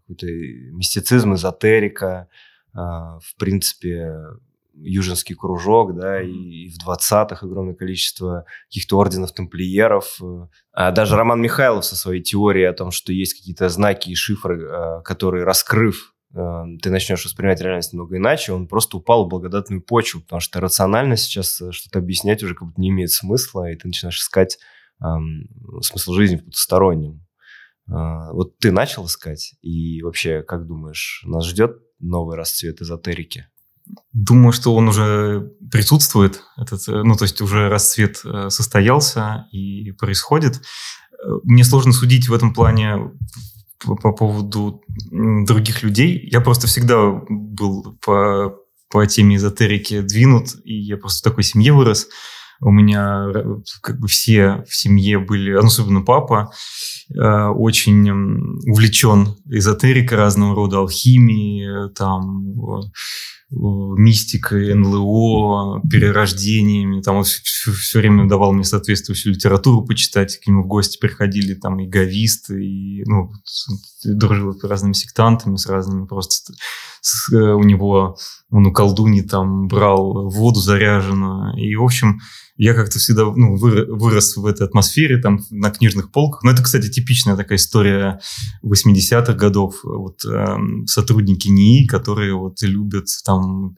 [0.00, 2.28] какой-то мистицизм, эзотерика,
[2.74, 4.16] э, в принципе,
[4.82, 10.20] Южинский кружок, да, и, в 20-х огромное количество каких-то орденов тамплиеров.
[10.72, 14.62] А даже Роман Михайлов со своей теорией о том, что есть какие-то знаки и шифры,
[14.62, 19.82] э, которые, раскрыв, э, ты начнешь воспринимать реальность немного иначе, он просто упал в благодатную
[19.82, 23.76] почву, потому что рационально сейчас э, что-то объяснять уже как будто не имеет смысла, и
[23.76, 24.58] ты начинаешь искать
[25.02, 25.48] эм,
[25.82, 27.26] смысл жизни в потустороннем.
[27.88, 33.46] Э, вот ты начал искать, и вообще, как думаешь, нас ждет новый расцвет эзотерики?
[34.12, 39.92] Думаю, что он уже присутствует, этот, э, ну, то есть уже расцвет э, состоялся и
[39.92, 40.60] происходит.
[41.44, 43.12] Мне сложно судить в этом плане
[43.78, 46.28] по, по поводу других людей.
[46.30, 48.56] Я просто всегда был по,
[48.90, 52.08] по теме эзотерики двинут, и я просто в такой семье вырос.
[52.62, 53.26] У меня
[53.80, 56.52] как бы все в семье были, особенно папа,
[57.08, 58.10] э, очень
[58.70, 62.54] увлечен эзотерикой разного рода, алхимией, там
[63.50, 67.02] мистикой, НЛО, перерождениями.
[67.02, 70.38] Там он все, все время давал мне соответствующую литературу почитать.
[70.38, 73.32] К нему в гости приходили там и говисты, и ну,
[74.04, 76.52] дружил с разными сектантами, с разными просто...
[77.00, 78.16] С, э, у него,
[78.50, 81.56] он у колдуни там брал воду заряженную.
[81.56, 82.20] И, в общем,
[82.56, 86.42] я как-то всегда ну, вырос в этой атмосфере, там, на книжных полках.
[86.42, 88.20] Но это, кстати, типичная такая история
[88.62, 89.76] 80-х годов.
[89.82, 93.76] Вот э, сотрудники НИИ, которые вот любят там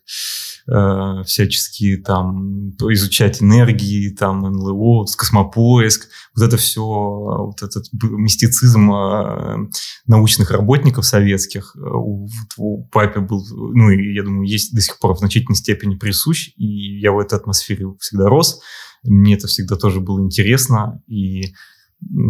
[0.67, 9.69] э, всячески там изучать энергии, там НЛО, космопоиск, вот это все, вот этот мистицизм э,
[10.07, 15.19] научных работников советских у, у папе был, ну я думаю, есть до сих пор в
[15.19, 18.61] значительной степени присущ, и я в этой атмосфере всегда рос.
[19.03, 21.55] Мне это всегда тоже было интересно, и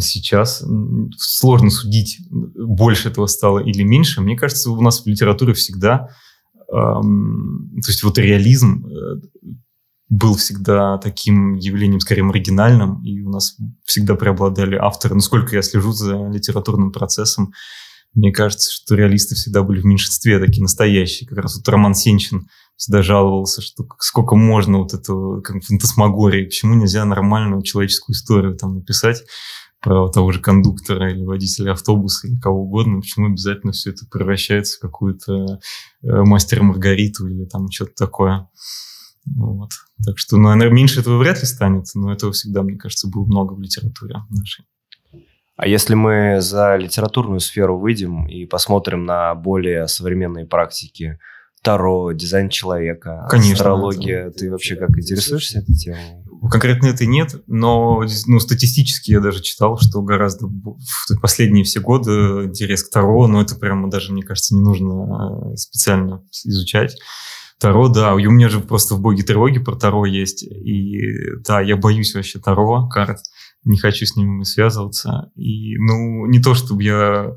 [0.01, 0.65] сейчас
[1.19, 4.21] сложно судить, больше этого стало или меньше.
[4.21, 6.09] Мне кажется, у нас в литературе всегда,
[6.73, 9.21] эм, то есть вот реализм э,
[10.09, 15.15] был всегда таким явлением, скорее, маргинальным, и у нас всегда преобладали авторы.
[15.15, 17.53] Насколько я слежу за литературным процессом,
[18.15, 21.29] мне кажется, что реалисты всегда были в меньшинстве, такие настоящие.
[21.29, 26.75] Как раз вот Роман Сенчин всегда жаловался, что сколько можно вот этого как фантасмагории, почему
[26.75, 29.25] нельзя нормальную человеческую историю там написать
[29.81, 34.77] про того же кондуктора или водителя автобуса или кого угодно, почему обязательно все это превращается
[34.77, 35.33] в какую-то
[36.03, 38.49] э, мастера Маргариту или там что-то такое.
[39.25, 39.71] Вот.
[40.05, 43.25] Так что, ну, наверное, меньше этого вряд ли станет, но этого всегда, мне кажется, было
[43.25, 44.65] много в литературе нашей.
[45.57, 51.19] А если мы за литературную сферу выйдем и посмотрим на более современные практики,
[51.63, 56.25] Таро, дизайн человека, Конечно, астрология, это, ты вообще как интересуешься этой темой?
[56.51, 62.11] Конкретно это нет, но ну, статистически я даже читал, что гораздо в последние все годы
[62.47, 66.97] интерес к Таро, но это прямо даже, мне кажется, не нужно а, специально изучать.
[67.61, 70.43] Таро, да, у меня же просто в боге тревоги про Таро есть.
[70.43, 71.01] И
[71.47, 73.21] да, я боюсь вообще Таро карт.
[73.65, 75.31] Не хочу с ними связываться.
[75.37, 77.31] И, ну, не то, чтобы я,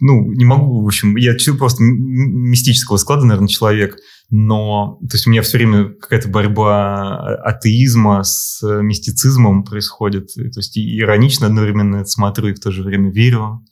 [0.00, 3.96] ну, не могу, в общем, я просто мистического склада, наверное, человек,
[4.30, 10.76] но, то есть у меня все время какая-то борьба атеизма с мистицизмом происходит, то есть
[10.76, 13.64] и иронично одновременно это смотрю и в то же время верю,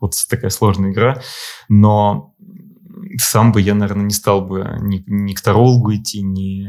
[0.00, 1.22] вот такая сложная игра,
[1.68, 2.34] но
[3.16, 6.68] сам бы я, наверное, не стал бы ни, ни к тарологу идти, ни,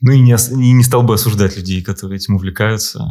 [0.00, 0.36] ну и не,
[0.74, 3.08] не стал бы осуждать людей, которые этим увлекаются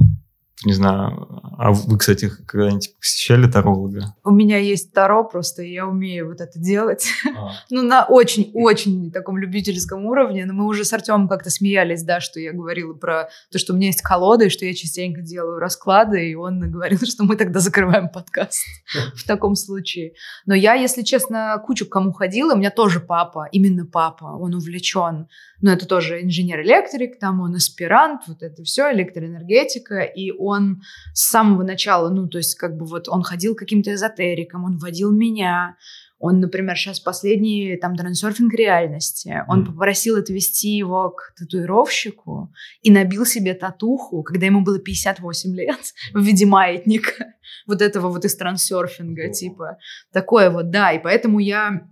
[0.64, 4.16] не знаю, а вы, кстати, когда-нибудь посещали таролога?
[4.24, 7.08] У меня есть таро, просто я умею вот это делать.
[7.36, 7.52] А.
[7.70, 10.46] ну, на очень-очень таком любительском уровне.
[10.46, 13.76] Но мы уже с Артемом как-то смеялись, да, что я говорила про то, что у
[13.76, 17.60] меня есть колода, и что я частенько делаю расклады, и он говорил, что мы тогда
[17.60, 18.64] закрываем подкаст
[19.16, 20.14] в таком случае.
[20.46, 24.56] Но я, если честно, кучу к кому ходила, у меня тоже папа, именно папа, он
[24.56, 25.28] увлечен
[25.62, 30.82] но это тоже инженер-электрик, там он аспирант, вот это все, электроэнергетика, и он
[31.14, 35.12] с самого начала, ну, то есть как бы вот он ходил каким-то эзотериком, он водил
[35.12, 35.76] меня,
[36.18, 39.44] он, например, сейчас последний там трансерфинг реальности.
[39.48, 39.66] Он mm.
[39.68, 46.22] попросил отвести его к татуировщику и набил себе татуху, когда ему было 58 лет, в
[46.22, 47.12] виде маятника.
[47.68, 49.78] Вот этого вот из трансерфинга, типа.
[50.12, 50.92] Такое вот, да.
[50.92, 51.88] И поэтому я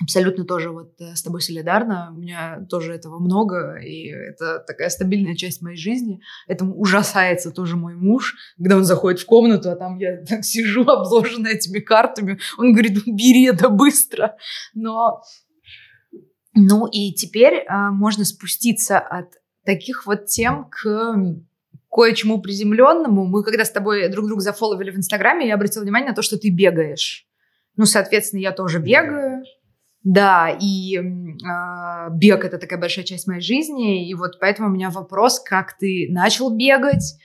[0.00, 2.12] абсолютно тоже вот э, с тобой солидарна.
[2.14, 6.20] У меня тоже этого много, и это такая стабильная часть моей жизни.
[6.46, 10.82] Этому ужасается тоже мой муж, когда он заходит в комнату, а там я так сижу,
[10.88, 12.38] обложенная этими картами.
[12.58, 14.36] Он говорит, бери это быстро.
[14.74, 15.22] Но...
[16.54, 19.28] Ну и теперь а, можно спуститься от
[19.64, 21.16] таких вот тем к
[21.90, 23.24] кое-чему приземленному.
[23.24, 26.38] Мы когда с тобой друг друга зафоловили в Инстаграме, я обратила внимание на то, что
[26.38, 27.26] ты бегаешь.
[27.76, 29.44] Ну, соответственно, я тоже бегаю.
[30.04, 34.90] Да, и э, бег это такая большая часть моей жизни, и вот поэтому у меня
[34.90, 37.16] вопрос, как ты начал бегать,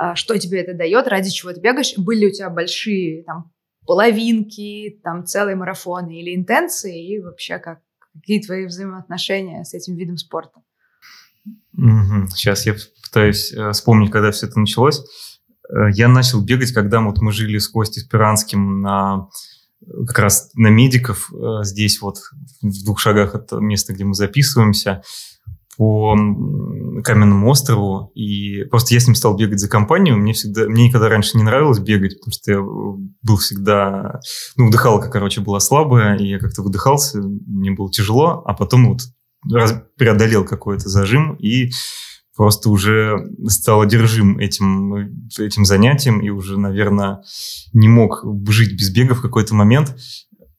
[0.00, 3.52] э, что тебе это дает, ради чего ты бегаешь, были у тебя большие там
[3.86, 7.80] половинки, там целые марафоны или интенции, и вообще как
[8.14, 10.60] какие твои взаимоотношения с этим видом спорта?
[11.76, 12.28] Угу.
[12.34, 15.00] Сейчас я пытаюсь э, вспомнить, когда все это началось.
[15.68, 19.28] Э, я начал бегать, когда вот мы жили с Костей Спиранским на
[20.06, 22.18] как раз на медиков э, здесь вот
[22.62, 25.02] в двух шагах от места, где мы записываемся,
[25.76, 26.14] по
[27.02, 30.16] Каменному острову, и просто я с ним стал бегать за компанию.
[30.16, 34.20] Мне всегда, мне никогда раньше не нравилось бегать, потому что я был всегда,
[34.56, 39.00] ну, вдыхалка, короче, была слабая, и я как-то выдыхался, мне было тяжело, а потом вот
[39.52, 41.70] раз, преодолел какой-то зажим и
[42.36, 43.16] просто уже
[43.46, 44.94] стал одержим этим,
[45.38, 47.22] этим занятием и уже, наверное,
[47.72, 49.96] не мог жить без бега в какой-то момент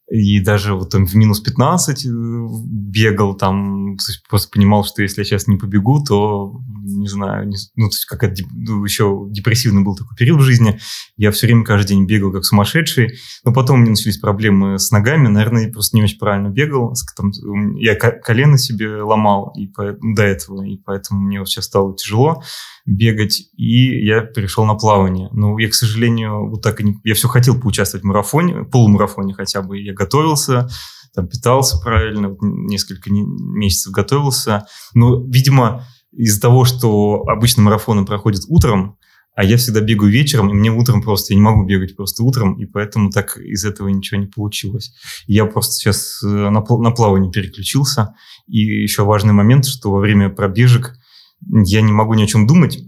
[0.08, 3.98] и даже вот там в минус 15 э, бегал там,
[4.30, 8.06] просто понимал, что если я сейчас не побегу, то, не знаю, не, ну, то есть
[8.06, 10.80] как ну, еще депрессивный был такой период в жизни,
[11.18, 14.92] я все время каждый день бегал как сумасшедший, но потом у меня начались проблемы с
[14.92, 17.32] ногами, наверное, я просто не очень правильно бегал, там,
[17.78, 22.44] я колено себе ломал и по, до этого, и поэтому мне вот сейчас стало тяжело,
[22.86, 25.30] бегать, и я перешел на плавание.
[25.32, 27.00] Но я, к сожалению, вот так и не...
[27.04, 29.80] Я все хотел поучаствовать в марафоне, полумарафоне хотя бы.
[29.80, 30.70] Я готовился,
[31.16, 34.66] там питался правильно, несколько месяцев готовился.
[34.94, 38.98] Но, видимо, из-за того, что обычно марафоны проходят утром,
[39.36, 42.54] а я всегда бегаю вечером, и мне утром просто, я не могу бегать просто утром,
[42.54, 44.94] и поэтому так из этого ничего не получилось.
[45.28, 48.14] Я просто сейчас э, на, на плавание переключился.
[48.48, 50.96] И еще важный момент, что во время пробежек
[51.42, 52.80] я не могу ни о чем думать,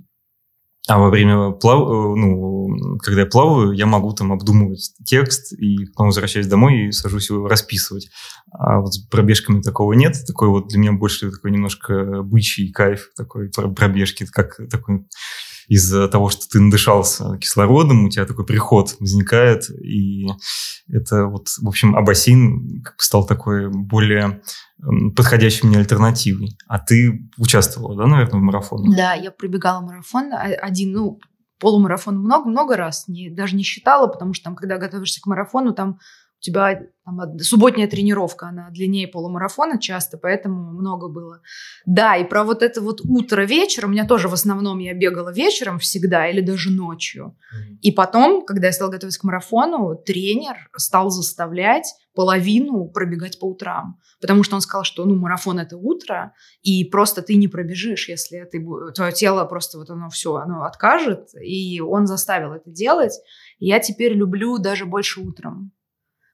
[0.87, 1.81] а во время плав...
[1.81, 6.91] Э, ну, когда я плаваю, я могу там обдумывать текст и потом возвращаюсь домой и
[6.91, 8.09] сажусь его расписывать.
[8.51, 10.15] А вот с пробежками такого нет.
[10.25, 15.05] Такой вот для меня больше такой немножко бычий кайф такой пробежки, как такой
[15.67, 20.27] из-за того, что ты надышался кислородом, у тебя такой приход возникает, и
[20.89, 24.41] это вот, в общем, а бассейн стал такой более
[25.15, 26.57] подходящей мне альтернативой.
[26.67, 28.95] А ты участвовала, да, наверное, в марафоне?
[28.95, 31.19] Да, я пробегала марафон один, ну,
[31.59, 35.99] полумарафон много-много раз, не, даже не считала, потому что там, когда готовишься к марафону, там
[36.39, 41.41] у тебя там, субботняя тренировка, она длиннее полумарафона часто, поэтому много было.
[41.85, 45.31] Да, и про вот это вот утро вечер, у меня тоже в основном я бегала
[45.31, 47.27] вечером всегда или даже ночью.
[47.27, 47.77] Mm-hmm.
[47.81, 53.99] И потом, когда я стала готовиться к марафону, тренер стал заставлять половину пробегать по утрам.
[54.19, 58.43] Потому что он сказал, что ну, марафон это утро, и просто ты не пробежишь, если
[58.51, 61.29] ты, твое тело просто вот оно все, оно откажет.
[61.39, 63.13] И он заставил это делать.
[63.59, 65.71] И я теперь люблю даже больше утром.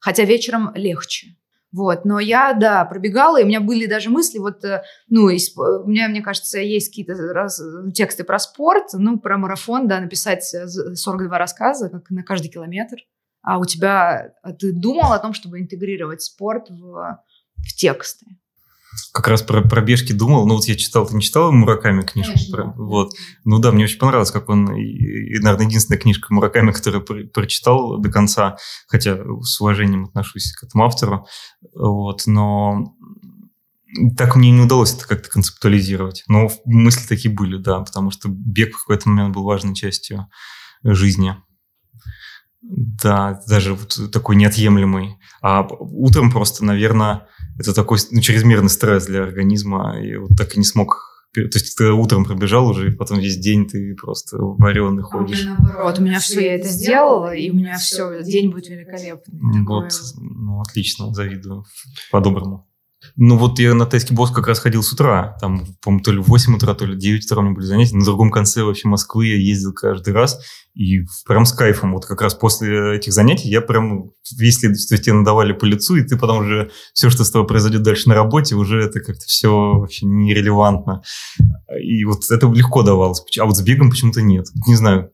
[0.04, 1.38] Хотя вечером легче.
[1.72, 5.58] Вот, но я, да, пробегала, и у меня были даже мысли, вот, э, ну, из,
[5.58, 7.60] у меня, мне кажется, есть какие-то раз,
[7.96, 12.98] тексты про спорт, ну, про марафон, да, написать 42 рассказа как на каждый километр.
[13.42, 17.24] А у тебя, а ты думал о том, чтобы интегрировать спорт в,
[17.56, 18.26] в тексты?
[19.12, 20.47] Как раз про пробежки думал.
[20.47, 22.34] Ну, вот я читал, ты не читал Мураками книжку?
[22.34, 23.13] Конечно, про, Вот.
[23.45, 27.23] Ну да, мне очень понравилось, как он, и, и, наверное, единственная книжка Мураками, которую про
[27.25, 31.27] прочитал до конца, хотя с уважением отношусь к этому автору.
[31.75, 32.95] Вот, но
[34.17, 36.23] так мне не удалось это как-то концептуализировать.
[36.27, 40.27] Но мысли такие были, да, потому что бег в какой-то момент был важной частью
[40.84, 41.36] жизни.
[42.63, 45.17] Да, даже вот такой неотъемлемый.
[45.41, 47.28] А утром просто, наверное,
[47.60, 51.76] это такой ну, чрезмерный стресс для организма, и вот так и не смог то есть
[51.76, 55.47] ты утром пробежал уже, и потом весь день ты просто вареный а ходишь.
[55.82, 59.65] Вот, у меня все, я это сделала, и у меня все, день будет великолепный.
[59.65, 61.65] Вот, ну, отлично, завидую,
[62.12, 62.67] по-доброму.
[63.16, 65.38] Ну вот я на тайский босс как раз ходил с утра.
[65.39, 67.66] Там, по-моему, то ли в 8 утра, то ли в 9 утра у меня были
[67.66, 67.96] занятия.
[67.96, 70.39] На другом конце вообще Москвы я ездил каждый раз.
[70.74, 71.94] И прям с кайфом.
[71.94, 76.04] Вот как раз после этих занятий я прям весь следующий тебе надавали по лицу, и
[76.04, 79.74] ты потом уже все, что с тобой произойдет дальше на работе, уже это как-то все
[79.74, 81.04] вообще нерелевантно.
[81.80, 83.24] И вот это легко давалось.
[83.39, 84.48] А вот с бегом почему-то нет.
[84.68, 85.12] Не знаю.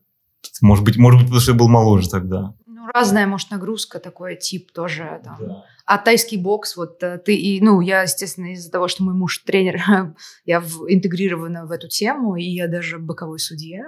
[0.61, 2.53] Может быть, может быть, потому что я был моложе тогда
[2.93, 5.21] разная, может, нагрузка, такой тип тоже.
[5.23, 5.37] Там.
[5.39, 5.63] Да.
[5.89, 9.39] А тайский бокс, вот э, ты и, ну, я, естественно, из-за того, что мой муж
[9.39, 9.81] тренер,
[10.45, 13.87] я в, интегрирована в эту тему, и я даже боковой судья.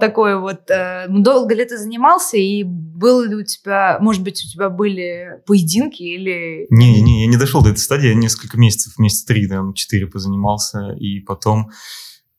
[0.00, 0.70] Такой вот.
[0.70, 5.42] Э, долго ли ты занимался, и был ли у тебя, может быть, у тебя были
[5.46, 6.66] поединки или...
[6.70, 10.06] Не, не, я не дошел до этой стадии, я несколько месяцев, месяца три, там, четыре
[10.06, 11.68] позанимался, и потом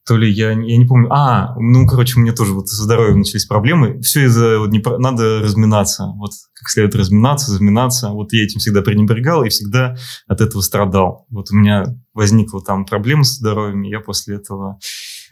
[0.06, 1.12] то ли я, я не помню.
[1.12, 4.00] А, ну, короче, у меня тоже вот со здоровьем начались проблемы.
[4.02, 6.06] Все из-за вот, не, надо разминаться.
[6.16, 8.10] Вот как следует разминаться, заминаться.
[8.10, 9.96] Вот я этим всегда пренебрегал и всегда
[10.28, 11.26] от этого страдал.
[11.30, 14.80] Вот у меня возникла там проблема со здоровьем, и я после этого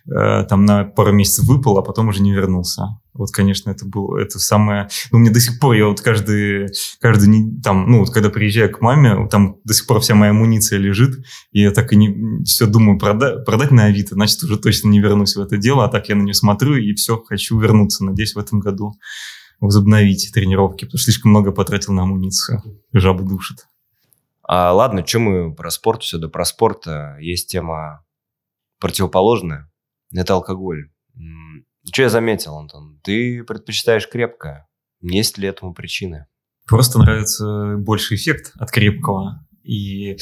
[0.06, 3.00] Э, там на пару месяцев выпал, а потом уже не вернулся.
[3.14, 4.90] Вот, конечно, это было, это самое...
[5.12, 8.82] Ну, мне до сих пор, я вот каждый, каждый, там, ну, вот когда приезжаю к
[8.82, 12.66] маме, там до сих пор вся моя амуниция лежит, и я так и не все
[12.66, 16.10] думаю прода продать на Авито, значит, уже точно не вернусь в это дело, а так
[16.10, 18.94] я на нее смотрю и все, хочу вернуться, надеюсь, в этом году
[19.60, 22.62] возобновить тренировки, потому что слишком много потратил на амуницию,
[22.94, 23.68] жабы душит.
[24.42, 26.86] А, ладно, что мы про спорт все, да про спорт
[27.20, 28.04] есть тема
[28.80, 29.70] противоположная
[30.16, 30.90] это алкоголь.
[31.86, 33.00] Что я заметил, Антон?
[33.04, 34.68] Ты предпочитаешь крепкое.
[35.02, 36.28] Есть ли этому причины?
[36.68, 39.46] Просто нравится больше эффект от крепкого.
[39.64, 40.18] И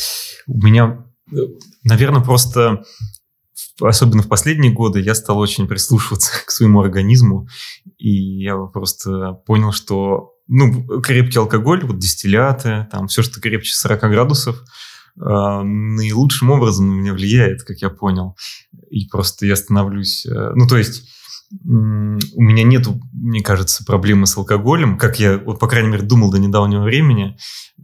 [0.48, 1.36] у меня, э,
[1.84, 2.84] наверное, просто
[3.80, 7.48] особенно в последние годы я стал очень прислушиваться к своему организму,
[7.98, 14.02] и я просто понял, что ну, крепкий алкоголь, вот дистилляты, там все, что крепче 40
[14.02, 14.62] градусов,
[15.20, 18.36] а, наилучшим образом на меня влияет, как я понял.
[18.90, 20.26] И просто я становлюсь...
[20.26, 21.08] Э, ну, то есть
[21.64, 26.32] у меня нету, мне кажется, проблемы с алкоголем, как я, вот, по крайней мере, думал
[26.32, 27.38] до недавнего времени.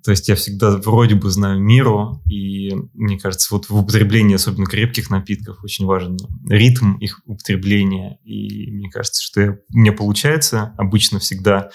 [0.04, 4.66] То есть я всегда вроде бы знаю меру, и мне кажется, вот в употреблении особенно
[4.66, 8.20] крепких напитков очень важен ритм их употребления.
[8.24, 11.70] И мне кажется, что я, мне получается обычно всегда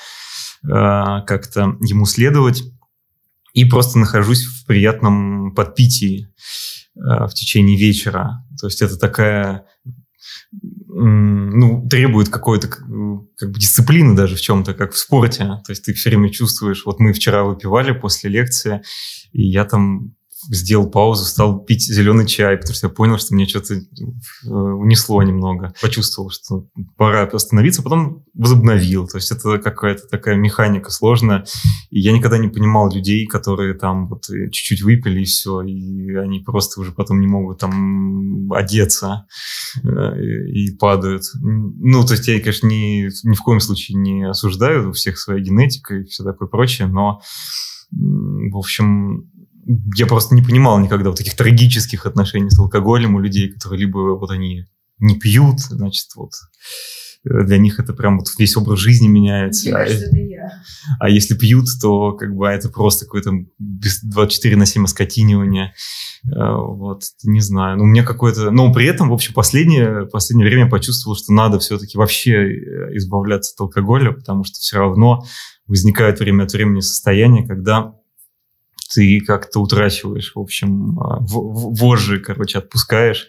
[0.65, 2.63] э, как-то ему следовать
[3.53, 6.29] и просто нахожусь в приятном подпитии
[6.97, 8.47] э, в течение вечера.
[8.59, 9.67] То есть это такая
[11.05, 15.45] ну, требует какой-то как бы дисциплины даже в чем-то, как в спорте.
[15.65, 18.83] То есть ты все время чувствуешь, вот мы вчера выпивали после лекции,
[19.33, 20.15] и я там
[20.51, 25.23] сделал паузу, стал пить зеленый чай, потому что я понял, что мне что-то э, унесло
[25.23, 25.73] немного.
[25.81, 29.07] Почувствовал, что пора остановиться, потом возобновил.
[29.07, 31.45] То есть это какая-то такая механика сложная.
[31.91, 36.41] И я никогда не понимал людей, которые там вот чуть-чуть выпили и все, и они
[36.41, 39.27] просто уже потом не могут там одеться
[39.83, 41.25] э, и падают.
[41.41, 45.41] Ну, то есть я, конечно, ни, ни в коем случае не осуждаю, у всех своя
[45.41, 47.21] генетика и все такое прочее, но
[47.95, 49.31] в общем,
[49.97, 54.17] я просто не понимал никогда вот таких трагических отношений с алкоголем у людей, которые либо
[54.17, 54.67] вот они
[54.99, 56.33] не пьют, значит, вот
[57.25, 59.65] э, для них это прям вот весь образ жизни меняется.
[59.65, 60.63] Мне кажется, это я.
[60.99, 65.75] А если пьют, то как бы это просто какое-то 24 на 7 оскотинивание.
[66.27, 67.79] Э, вот, не знаю.
[67.79, 68.51] Ну, у меня какое-то...
[68.51, 72.97] Но при этом, в общем, последнее, последнее время я почувствовал, что надо все-таки вообще э,
[72.97, 75.25] избавляться от алкоголя, потому что все равно
[75.67, 77.95] возникает время от времени состояние, когда
[78.95, 83.29] ты как-то утрачиваешь, в общем, а, вожжи, короче, отпускаешь,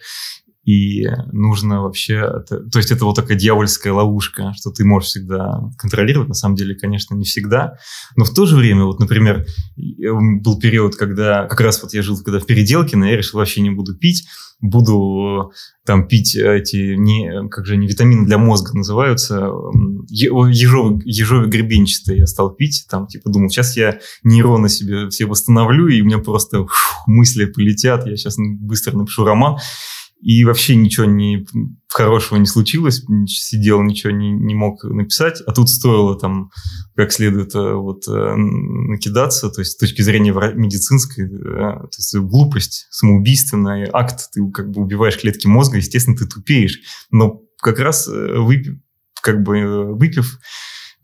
[0.64, 2.22] и нужно вообще...
[2.48, 6.30] То есть это вот такая дьявольская ловушка, что ты можешь всегда контролировать.
[6.30, 7.78] На самом деле, конечно, не всегда.
[8.16, 9.46] Но в то же время, вот, например,
[9.76, 13.62] был период, когда как раз вот я жил когда в переделке, но я решил вообще
[13.62, 14.26] не буду пить,
[14.62, 15.52] буду
[15.86, 19.50] там пить эти, не, как же они, витамины для мозга называются,
[20.08, 25.90] ежовый, ежовый гребенчатый я стал пить, там, типа, думал, сейчас я нейроны себе все восстановлю,
[25.90, 26.68] и у меня просто фу,
[27.08, 29.58] мысли полетят, я сейчас быстро напишу роман.
[30.24, 31.46] И вообще ничего не,
[31.90, 36.50] хорошего не случилось, сидел, ничего не, не мог написать, а тут стоило там
[36.96, 42.16] как следует э, вот э, накидаться, то есть с точки зрения медицинской, э, то есть
[42.16, 46.80] глупость, самоубийственный акт, ты как бы убиваешь клетки мозга, естественно, ты тупеешь,
[47.12, 48.78] но как раз выпив,
[49.22, 50.40] как бы выпив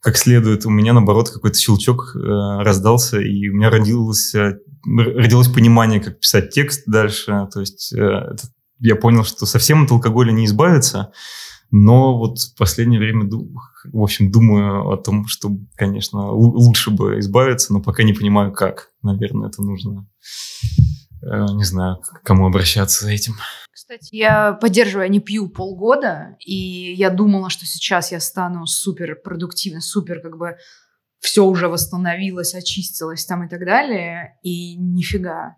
[0.02, 4.34] как следует, у меня, наоборот, какой-то щелчок раздался, и у меня родилось,
[4.86, 7.50] родилось понимание, как писать текст дальше.
[7.54, 8.38] То есть э,
[8.80, 11.12] я понял, что совсем от алкоголя не избавиться,
[11.72, 17.74] но вот в последнее время, в общем, думаю о том, что, конечно, лучше бы избавиться,
[17.74, 18.90] но пока не понимаю, как.
[19.04, 20.08] Наверное, это нужно,
[21.22, 23.36] э, не знаю, к кому обращаться за этим.
[23.72, 29.16] Кстати, я поддерживаю, я не пью полгода, и я думала, что сейчас я стану супер
[29.24, 30.58] продуктивной, супер как бы
[31.20, 35.58] все уже восстановилось, очистилось там и так далее, и нифига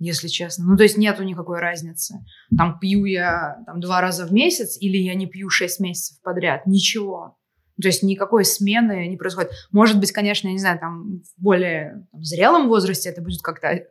[0.00, 0.64] если честно.
[0.64, 2.24] Ну, то есть нету никакой разницы.
[2.56, 6.66] Там пью я там, два раза в месяц или я не пью шесть месяцев подряд.
[6.66, 7.36] Ничего.
[7.80, 9.52] То есть никакой смены не происходит.
[9.70, 13.86] Может быть, конечно, я не знаю, там в более там, зрелом возрасте это будет как-то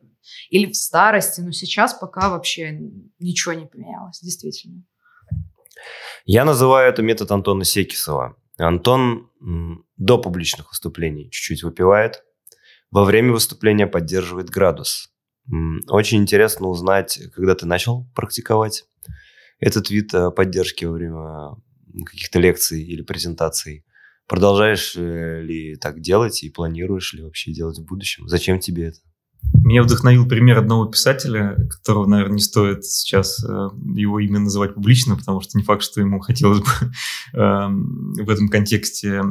[0.49, 2.77] или в старости, но сейчас пока вообще
[3.19, 4.83] ничего не поменялось, действительно.
[6.25, 8.35] Я называю это метод Антона Секисова.
[8.57, 9.29] Антон
[9.97, 12.23] до публичных выступлений чуть-чуть выпивает,
[12.91, 15.13] во время выступления поддерживает градус.
[15.87, 18.85] Очень интересно узнать, когда ты начал практиковать
[19.59, 21.55] этот вид э, поддержки во время
[22.05, 23.85] каких-то лекций или презентаций.
[24.27, 28.27] Продолжаешь э, ли так делать и планируешь ли вообще делать в будущем?
[28.27, 28.99] Зачем тебе это?
[29.53, 35.15] Меня вдохновил пример одного писателя, которого, наверное, не стоит сейчас э, его имя называть публично,
[35.15, 36.65] потому что не факт, что ему хотелось бы
[37.33, 39.21] эм, в этом контексте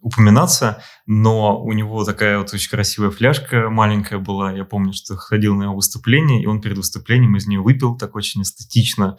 [0.00, 4.52] упоминаться, но у него такая вот очень красивая фляжка маленькая была.
[4.52, 8.14] Я помню, что ходил на его выступление, и он перед выступлением из нее выпил так
[8.14, 9.16] очень эстетично.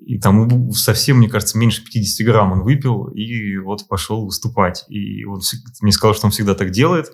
[0.00, 4.84] И там совсем, мне кажется, меньше 50 грамм он выпил, и вот пошел выступать.
[4.88, 5.40] И он
[5.82, 7.12] мне сказал, что он всегда так делает.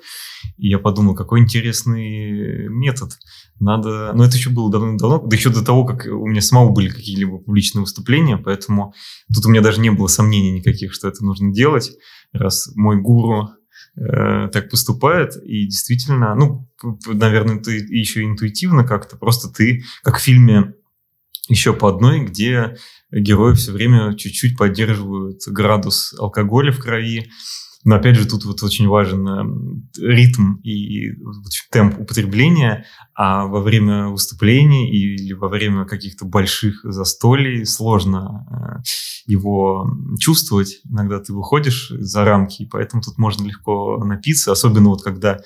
[0.56, 3.18] И я подумал, какой интересный метод.
[3.58, 4.12] Надо...
[4.14, 7.38] Но это еще было давно-давно, да еще до того, как у меня самого были какие-либо
[7.38, 8.94] публичные выступления, поэтому
[9.34, 11.92] тут у меня даже не было сомнений никаких, что это нужно делать
[12.32, 13.50] раз мой гуру
[13.96, 16.68] э, так поступает, и действительно, ну,
[17.06, 20.74] наверное, ты еще интуитивно как-то, просто ты, как в фильме
[21.48, 22.76] еще по одной, где
[23.12, 27.30] герои все время чуть-чуть поддерживают градус алкоголя в крови,
[27.86, 31.12] но опять же, тут вот очень важен эм, ритм и
[31.70, 32.84] темп употребления,
[33.14, 38.82] а во время выступлений или во время каких-то больших застолий сложно э,
[39.26, 39.88] его
[40.18, 40.80] чувствовать.
[40.90, 45.38] Иногда ты выходишь за рамки, и поэтому тут можно легко напиться, особенно вот когда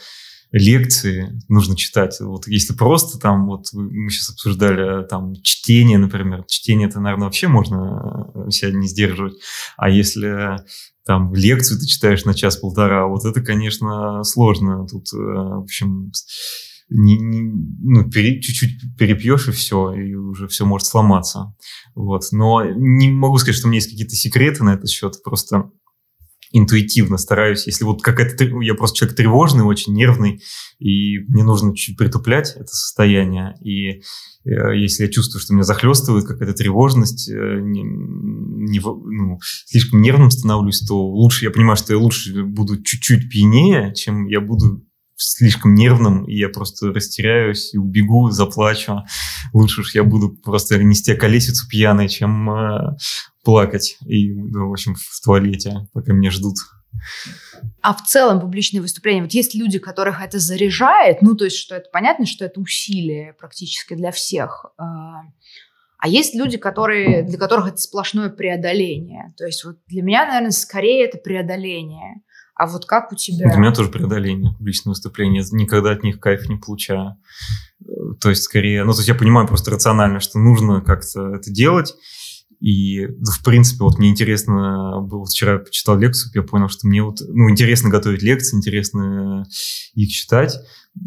[0.52, 2.18] лекции нужно читать.
[2.20, 6.44] Вот если просто там, вот мы сейчас обсуждали там чтение, например.
[6.48, 9.34] Чтение это, наверное, вообще можно э, себя не сдерживать.
[9.76, 10.56] А если
[11.04, 14.86] там лекцию ты читаешь на час-полтора, вот это, конечно, сложно.
[14.86, 16.12] Тут, э, в общем,
[16.88, 17.42] не, не,
[17.82, 21.54] ну, пере, чуть-чуть перепьешь и все, и уже все может сломаться.
[21.94, 22.24] Вот.
[22.32, 25.70] Но не могу сказать, что у меня есть какие-то секреты на этот счет, просто
[26.52, 27.66] интуитивно стараюсь.
[27.66, 28.44] Если вот какая-то...
[28.60, 30.42] Я просто человек тревожный, очень нервный,
[30.78, 33.54] и мне нужно чуть притуплять это состояние.
[33.62, 34.02] И
[34.44, 40.30] э, если я чувствую, что меня захлестывает какая-то тревожность, э, не, не, ну, слишком нервным
[40.30, 44.84] становлюсь, то лучше, я понимаю, что я лучше буду чуть-чуть пьянее, чем я буду
[45.20, 49.02] слишком нервным, и я просто растеряюсь и убегу, заплачу.
[49.52, 52.96] Лучше уж я буду просто нести колесицу пьяной, чем э,
[53.42, 56.56] плакать и, ну, в общем, в туалете, пока меня ждут.
[57.82, 61.76] А в целом публичные выступления, вот есть люди, которых это заряжает, ну, то есть, что
[61.76, 64.66] это понятно, что это усилие практически для всех.
[64.76, 65.22] А,
[65.98, 69.32] а есть люди, которые, для которых это сплошное преодоление.
[69.36, 72.22] То есть вот для меня, наверное, скорее это преодоление.
[72.54, 73.48] А вот как у тебя?
[73.48, 75.42] Для меня тоже преодоление, публичные выступления.
[75.52, 77.16] Никогда от них кайф не получаю.
[78.20, 81.94] То есть, скорее, ну, то есть я понимаю просто рационально, что нужно как-то это делать.
[82.60, 87.20] И, в принципе, вот мне интересно было, вчера почитал лекцию, я понял, что мне вот,
[87.26, 89.46] ну, интересно готовить лекции, интересно
[89.94, 90.54] их читать,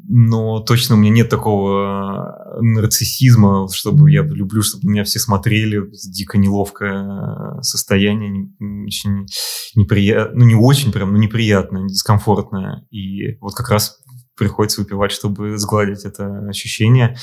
[0.07, 6.39] но точно у меня нет такого нарциссизма, чтобы я люблю, чтобы меня все смотрели, дико
[6.39, 8.49] неловкое состояние,
[8.85, 9.27] очень
[9.75, 12.87] неприятно, ну, не очень прям, но неприятное, дискомфортное.
[12.89, 13.99] И вот как раз
[14.35, 17.15] приходится выпивать, чтобы сгладить это ощущение.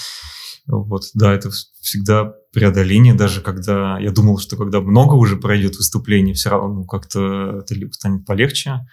[0.71, 1.51] Вот, да, это
[1.81, 6.85] всегда преодоление, даже когда я думал, что когда много уже пройдет выступлений, все равно ну,
[6.85, 8.87] как-то это станет полегче,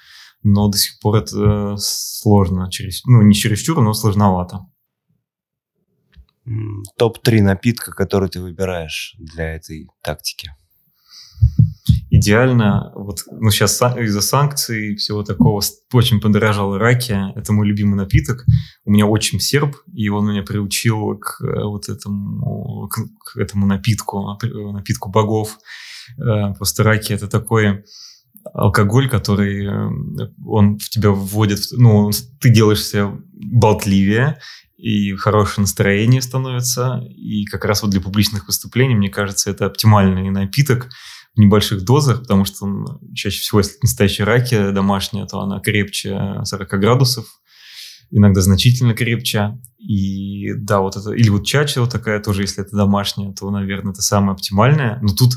[0.43, 4.65] но до сих пор это сложно, через, ну не чересчур, но сложновато.
[6.97, 10.51] Топ-3 напитка, которые ты выбираешь для этой тактики
[12.17, 15.61] идеально, вот, ну, сейчас из-за санкций и всего такого
[15.93, 17.15] очень подорожал раки.
[17.35, 18.45] Это мой любимый напиток.
[18.85, 23.65] У меня очень серб, и он меня приучил к э, вот этому, к, к этому
[23.65, 24.37] напитку,
[24.71, 25.57] напитку богов.
[26.17, 27.83] Э, просто раки это такой
[28.53, 34.39] алкоголь, который э, он в тебя вводит, ну, ты делаешься болтливее,
[34.77, 37.01] и хорошее настроение становится.
[37.09, 40.89] И как раз вот для публичных выступлений, мне кажется, это оптимальный напиток
[41.37, 46.69] небольших дозах, потому что он, чаще всего, если настоящая раки домашняя, то она крепче 40
[46.79, 47.25] градусов,
[48.11, 49.59] иногда значительно крепче.
[49.77, 53.93] И да, вот это, или вот чача вот такая тоже, если это домашняя, то, наверное,
[53.93, 54.99] это самое оптимальное.
[55.01, 55.35] Но тут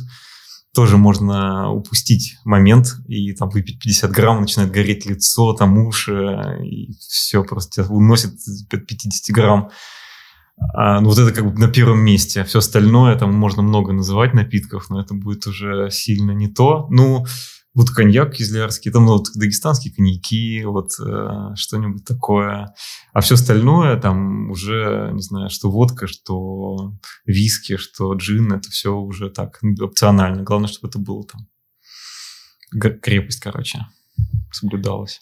[0.75, 6.93] тоже можно упустить момент и там выпить 50 грамм, начинает гореть лицо, там уши, и
[7.09, 8.35] все просто тебя уносит
[8.71, 9.71] 50 грамм.
[10.75, 12.45] А, ну, вот это как бы на первом месте.
[12.45, 16.87] Все остальное, там можно много называть напитков, но это будет уже сильно не то.
[16.91, 17.25] Ну,
[17.73, 22.75] вот коньяк кизлярский, там ну, вот дагестанские коньяки, вот э, что-нибудь такое.
[23.13, 26.95] А все остальное, там уже, не знаю, что водка, что
[27.25, 30.43] виски, что джин, это все уже так опционально.
[30.43, 31.47] Главное, чтобы это было там
[33.01, 33.87] крепость, короче,
[34.53, 35.21] соблюдалась.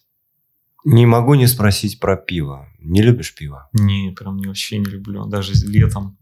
[0.84, 2.67] Не могу не спросить про пиво.
[2.78, 3.68] Не любишь пиво?
[3.72, 5.26] Не, прям не, вообще не люблю.
[5.26, 6.18] Даже летом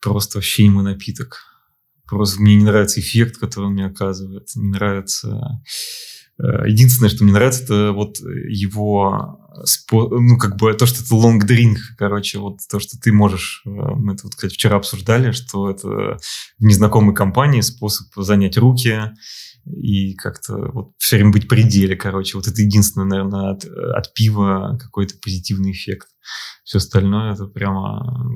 [0.00, 1.44] просто вообще не напиток.
[2.06, 4.48] Просто мне не нравится эффект, который он мне оказывает.
[4.54, 5.62] Не нравится...
[6.38, 9.41] Э, единственное, что мне нравится, это вот его
[9.90, 13.70] ну, как бы то, что это long drink, короче, вот то, что ты можешь, э,
[13.70, 16.18] мы это вот, кстати, вчера обсуждали, что это
[16.58, 19.12] в незнакомой компании способ занять руки,
[19.64, 22.36] и как-то вот все время быть в пределе, короче.
[22.36, 26.08] Вот это единственное, наверное, от, от пива какой-то позитивный эффект.
[26.64, 28.28] Все остальное это прямо...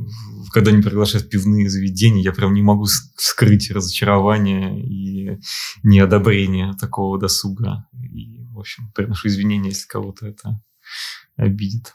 [0.52, 5.40] Когда они приглашают пивные заведения, я прям не могу скрыть разочарование и
[5.82, 7.86] неодобрение такого досуга.
[8.12, 10.60] И, в общем, приношу извинения, если кого-то это
[11.36, 11.92] обидит.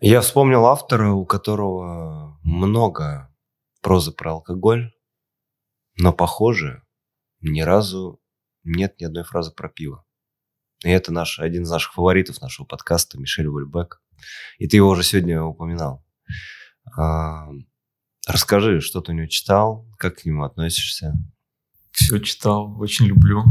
[0.00, 3.34] Я вспомнил автора, у которого много
[3.82, 4.92] прозы про алкоголь,
[5.96, 6.82] но, похоже,
[7.40, 8.20] ни разу
[8.62, 10.04] нет ни одной фразы про пиво.
[10.84, 14.00] И это наш, один из наших фаворитов нашего подкаста, Мишель Вольбек.
[14.58, 16.04] И ты его уже сегодня упоминал.
[16.96, 17.48] А,
[18.26, 21.14] расскажи, что ты у него читал, как к нему относишься?
[21.98, 23.42] Все читал, очень люблю.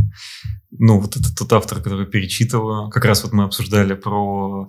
[0.72, 2.90] Ну, вот это тот автор, который перечитываю.
[2.90, 4.68] Как раз вот мы обсуждали про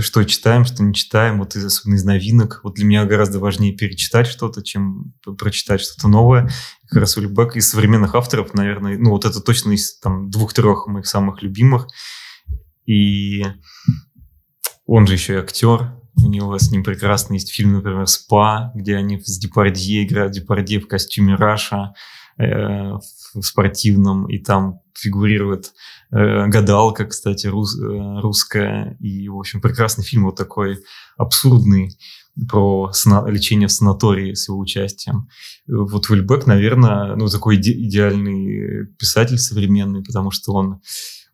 [0.00, 2.60] что читаем, что не читаем, вот из, особенно из новинок.
[2.62, 6.48] Вот для меня гораздо важнее перечитать что-то, чем прочитать что-то новое.
[6.88, 11.06] Как раз Ульбек из современных авторов, наверное, ну вот это точно из там двух-трех моих
[11.06, 11.88] самых любимых.
[12.86, 13.44] И
[14.86, 15.96] он же еще и актер.
[16.22, 20.78] У него с ним прекрасно есть фильм, например, «Спа», где они с Депардье играют Депардье
[20.78, 21.94] в костюме Раша
[22.40, 25.72] в спортивном, и там фигурирует
[26.12, 28.96] Э, гадалка, кстати, рус, э, русская.
[28.98, 30.78] И, в общем, прекрасный фильм вот такой
[31.16, 31.96] абсурдный
[32.48, 35.28] про сна- лечение в санатории с его участием.
[35.68, 40.80] Вот Вильбек, наверное, ну, такой иде- идеальный писатель современный, потому что он,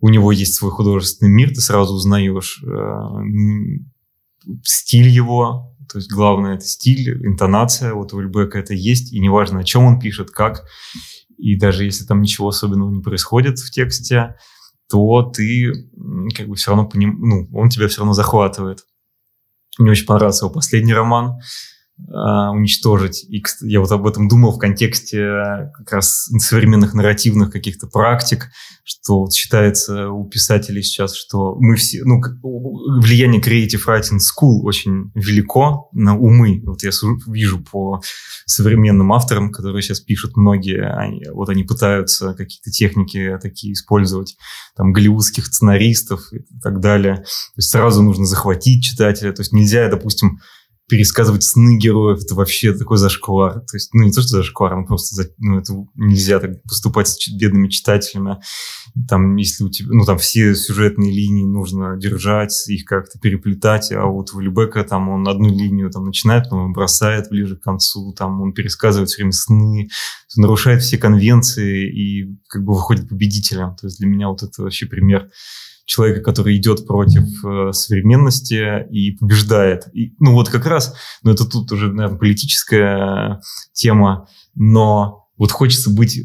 [0.00, 2.98] у него есть свой художественный мир, ты сразу узнаешь э,
[4.62, 9.60] стиль его, то есть главное это стиль, интонация, вот у Вильбека это есть, и неважно,
[9.60, 10.64] о чем он пишет, как,
[11.36, 14.36] и даже если там ничего особенного не происходит в тексте,
[14.88, 15.72] то ты
[16.34, 18.86] как бы все равно по ним, ну, он тебя все равно захватывает.
[19.78, 21.38] Мне очень понравился его последний роман
[21.98, 23.24] уничтожить.
[23.28, 28.50] И я вот об этом думал в контексте как раз современных нарративных каких-то практик,
[28.84, 32.20] что вот считается у писателей сейчас, что мы все, ну,
[33.00, 36.62] влияние Creative Writing School очень велико на умы.
[36.66, 36.90] Вот я
[37.26, 38.02] вижу по
[38.44, 44.36] современным авторам, которые сейчас пишут многие, они, вот они пытаются какие-то техники такие использовать,
[44.76, 47.16] там, голливудских сценаристов и так далее.
[47.16, 49.32] То есть сразу нужно захватить читателя.
[49.32, 50.40] То есть нельзя, допустим,
[50.88, 53.54] пересказывать сны героев, это вообще такой зашквар.
[53.60, 57.28] То есть, ну, не то, что зашквар, но просто, ну, это нельзя так поступать с
[57.28, 58.38] бедными читателями.
[59.08, 64.06] Там, если у тебя, ну, там все сюжетные линии нужно держать, их как-то переплетать, а
[64.06, 68.40] вот в Любека там он одну линию там начинает, потом бросает ближе к концу, там
[68.40, 69.88] он пересказывает все время сны,
[70.36, 73.74] нарушает все конвенции и как бы выходит победителем.
[73.74, 75.30] То есть для меня вот это вообще пример
[75.86, 79.88] человека, который идет против э, современности и побеждает.
[79.94, 83.40] И, ну вот как раз, ну это тут уже, наверное, политическая
[83.72, 86.18] тема, но вот хочется быть,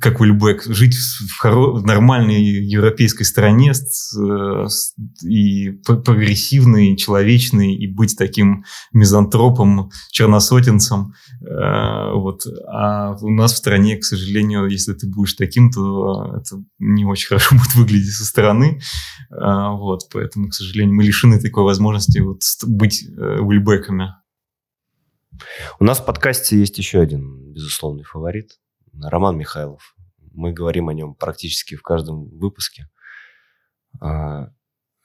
[0.00, 7.74] как у Любек, жить в, хоро- в нормальной европейской стране с, с, и прогрессивной, человечной,
[7.74, 11.12] и быть таким мизантропом, черносотенцем.
[11.42, 12.46] Э, вот.
[12.68, 17.28] А у нас в стране, к сожалению, если ты будешь таким, то это не очень
[17.28, 18.80] хорошо будет выглядеть со стороны.
[19.30, 20.08] Э, вот.
[20.10, 24.14] Поэтому, к сожалению, мы лишены такой возможности вот быть э, ульбеками.
[25.80, 28.58] У нас в подкасте есть еще один безусловный фаворит.
[29.00, 29.96] Роман Михайлов.
[30.32, 32.90] Мы говорим о нем практически в каждом выпуске.
[34.00, 34.50] А,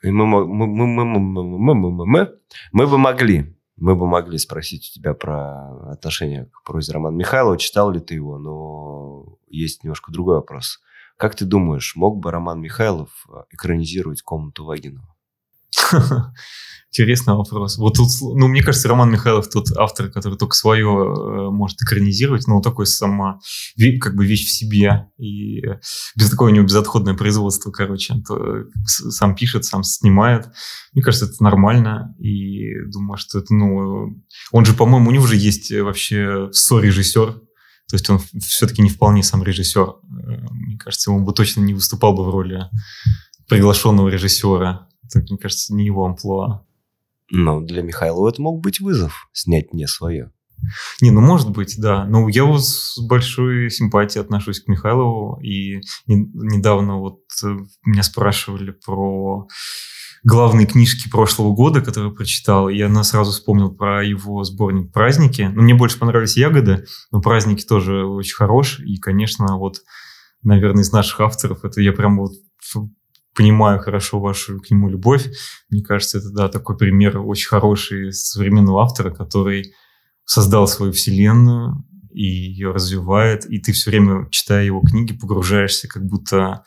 [0.01, 2.29] и мы, мы, мы, мы, мы, мы,
[2.71, 7.57] мы, бы могли, мы бы могли спросить у тебя про отношение к прозе Романа Михайлова,
[7.57, 10.79] читал ли ты его, но есть немножко другой вопрос.
[11.17, 15.15] Как ты думаешь, мог бы Роман Михайлов экранизировать комнату Вагинова?
[16.91, 17.77] Интересный вопрос.
[17.77, 22.47] Вот тут, ну, мне кажется, Роман Михайлов тот автор, который только свое э, может экранизировать,
[22.47, 23.39] но такой сама,
[24.01, 25.61] как бы вещь в себе, и
[26.15, 28.15] без такого у него безотходное производство, короче.
[28.27, 30.49] То, сам пишет, сам снимает.
[30.93, 34.19] Мне кажется, это нормально, и думаю, что это, ну,
[34.51, 37.39] он же, по-моему, у него же есть вообще со-режиссер,
[37.89, 39.87] то есть он все-таки не вполне сам режиссер.
[39.87, 42.63] Э, мне кажется, он бы точно не выступал бы в роли
[43.47, 44.87] приглашенного режиссера.
[45.13, 46.65] Это, мне кажется, не его амплуа.
[47.31, 50.31] Но для Михайлова это мог быть вызов, снять не свое.
[51.01, 52.05] Не, ну может быть, да.
[52.05, 55.39] Но я вот с большой симпатией отношусь к Михайлову.
[55.41, 59.47] И не, недавно вот э, меня спрашивали про
[60.23, 62.69] главные книжки прошлого года, которые прочитал.
[62.69, 65.49] И я сразу вспомнил про его сборник «Праздники».
[65.53, 68.79] Ну, мне больше понравились «Ягоды», но «Праздники» тоже очень хорош.
[68.79, 69.81] И, конечно, вот,
[70.43, 72.33] наверное, из наших авторов это я прям вот
[73.35, 75.27] понимаю хорошо вашу к нему любовь.
[75.69, 79.73] Мне кажется, это, да, такой пример очень хороший современного автора, который
[80.25, 86.05] создал свою вселенную и ее развивает, и ты все время, читая его книги, погружаешься как
[86.05, 86.63] будто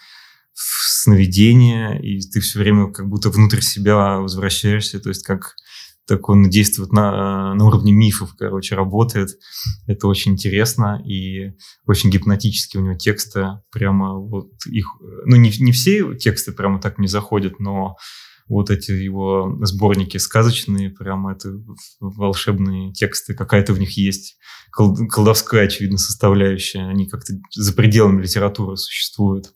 [0.55, 5.57] в сновидение, и ты все время как будто внутрь себя возвращаешься, то есть как
[6.07, 9.31] так он действует на, на уровне мифов, короче, работает.
[9.87, 11.53] Это очень интересно и
[11.87, 14.87] очень гипнотически у него тексты прямо вот их...
[15.27, 17.97] Ну, не, не все тексты прямо так не заходят, но
[18.49, 21.53] вот эти его сборники сказочные, прямо это
[22.01, 24.37] волшебные тексты, какая-то в них есть
[24.73, 26.81] колдовская, очевидно, составляющая.
[26.81, 29.53] Они как-то за пределами литературы существуют.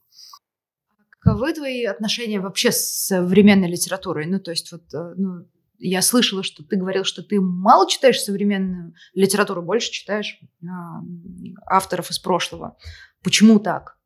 [1.18, 4.26] Каковы твои отношения вообще с современной литературой?
[4.26, 5.47] Ну, то есть вот э, ну,
[5.79, 10.66] я слышала, что ты говорил, что ты мало читаешь современную литературу, больше читаешь э,
[11.66, 12.77] авторов из прошлого.
[13.22, 13.97] Почему так?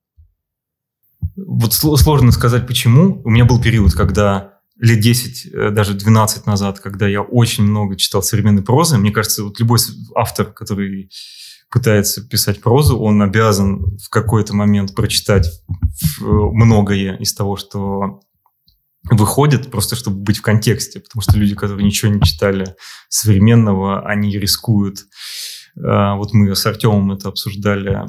[1.36, 3.22] Вот сложно сказать почему.
[3.24, 7.96] У меня был период, когда лет 10, э, даже 12 назад, когда я очень много
[7.96, 8.98] читал современной прозы.
[8.98, 9.78] Мне кажется, вот любой
[10.14, 11.10] автор, который
[11.70, 15.48] пытается писать прозу, он обязан в какой-то момент прочитать
[16.20, 18.20] многое из того, что
[19.04, 22.74] выходит, просто чтобы быть в контексте, потому что люди, которые ничего не читали
[23.08, 25.06] современного, они рискуют.
[25.82, 28.04] А, вот мы с Артемом это обсуждали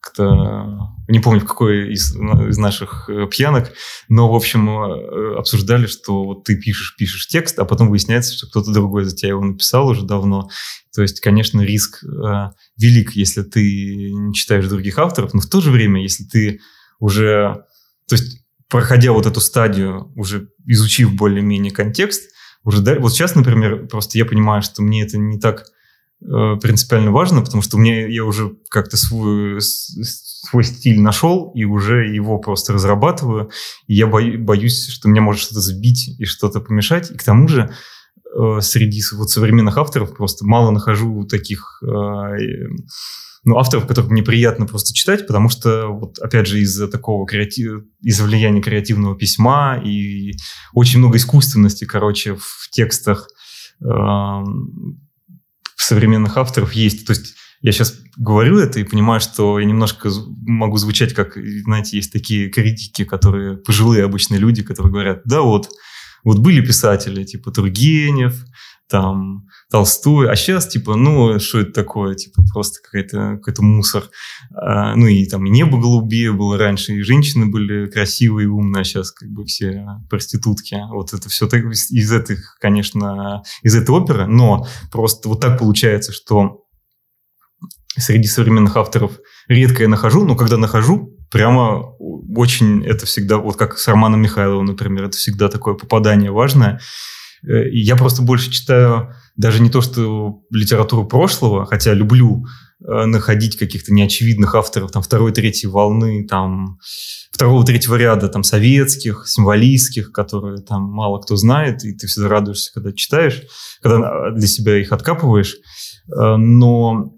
[0.00, 0.78] как-то,
[1.08, 3.72] не помню, в какой из, из наших э, пьянок,
[4.08, 8.46] но, в общем, э, обсуждали, что вот ты пишешь, пишешь текст, а потом выясняется, что
[8.46, 10.48] кто-то другой за тебя его написал уже давно.
[10.94, 15.60] То есть, конечно, риск э, велик, если ты не читаешь других авторов, но в то
[15.60, 16.60] же время, если ты
[16.98, 17.64] уже...
[18.08, 18.39] То есть
[18.70, 22.30] проходя вот эту стадию, уже изучив более-менее контекст,
[22.64, 25.64] уже да, вот сейчас, например, просто я понимаю, что мне это не так
[26.22, 31.64] э, принципиально важно, потому что у меня я уже как-то свой, свой стиль нашел и
[31.64, 33.50] уже его просто разрабатываю.
[33.86, 37.10] И я боюсь, что меня может что-то сбить и что-то помешать.
[37.10, 37.72] И к тому же
[38.38, 41.86] э, среди вот современных авторов просто мало нахожу таких э,
[43.44, 47.84] ну, авторов, которых мне приятно просто читать, потому что, вот, опять же, из-за такого креатив...
[48.02, 50.32] из-за влияния креативного письма и
[50.74, 53.28] очень много искусственности, короче, в текстах
[53.82, 54.44] э,
[55.76, 57.06] современных авторов есть.
[57.06, 60.10] То есть я сейчас говорю это и понимаю, что я немножко
[60.46, 65.68] могу звучать как, знаете, есть такие критики, которые пожилые обычные люди, которые говорят, да вот,
[66.24, 68.44] вот были писатели типа Тургенев,
[68.88, 74.04] там Толстой, а сейчас, типа, ну, что это такое, типа, просто какой-то какой мусор.
[74.52, 78.84] А, ну, и там небо голубее было раньше, и женщины были красивые и умные, а
[78.84, 80.76] сейчас как бы все проститутки.
[80.90, 86.12] Вот это все так, из этих, конечно, из этой оперы, но просто вот так получается,
[86.12, 86.64] что
[87.96, 89.12] среди современных авторов
[89.46, 91.94] редко я нахожу, но когда нахожу, прямо
[92.36, 96.80] очень это всегда, вот как с Романом Михайловым, например, это всегда такое попадание важное.
[97.46, 102.44] Э, и я просто больше читаю даже не то, что литературу прошлого, хотя люблю
[102.80, 106.78] э, находить каких-то неочевидных авторов там второй, третьей волны, там
[107.30, 112.72] второго, третьего ряда, там советских, символистских, которые там мало кто знает, и ты всегда радуешься,
[112.72, 113.42] когда читаешь,
[113.80, 115.56] когда для себя их откапываешь.
[116.08, 117.14] Э, но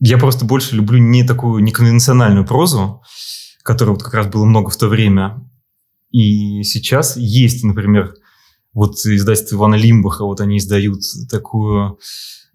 [0.00, 3.02] я просто больше люблю не такую неконвенциональную прозу,
[3.62, 5.42] которой вот как раз было много в то время.
[6.10, 8.14] И сейчас есть, например,
[8.74, 11.00] вот издательство Ивана Лимбаха, вот они издают
[11.30, 11.98] такую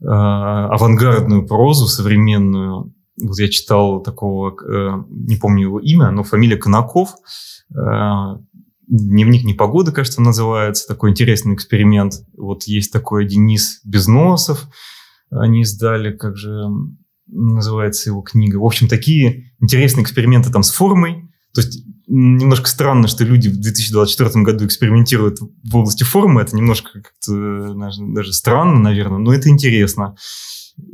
[0.02, 2.94] э, авангардную прозу современную.
[3.22, 7.16] Вот я читал такого, э, не помню его имя, но фамилия Конаков.
[7.74, 8.38] Э,
[8.92, 10.88] Дневник непогоды, кажется, называется.
[10.88, 12.24] Такой интересный эксперимент.
[12.36, 14.68] Вот есть такой Денис Безносов.
[15.30, 16.66] Они издали, как же
[17.28, 18.58] называется его книга.
[18.58, 21.30] В общем, такие интересные эксперименты там с формой.
[21.54, 26.42] То есть немножко странно, что люди в 2024 году экспериментируют в области формы.
[26.42, 30.16] Это немножко как-то даже странно, наверное, но это интересно.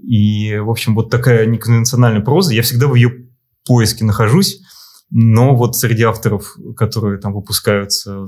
[0.03, 2.53] И, в общем, вот такая неконвенциональная проза.
[2.53, 3.28] Я всегда в ее
[3.66, 4.61] поиске нахожусь.
[5.11, 8.28] Но вот среди авторов, которые там выпускаются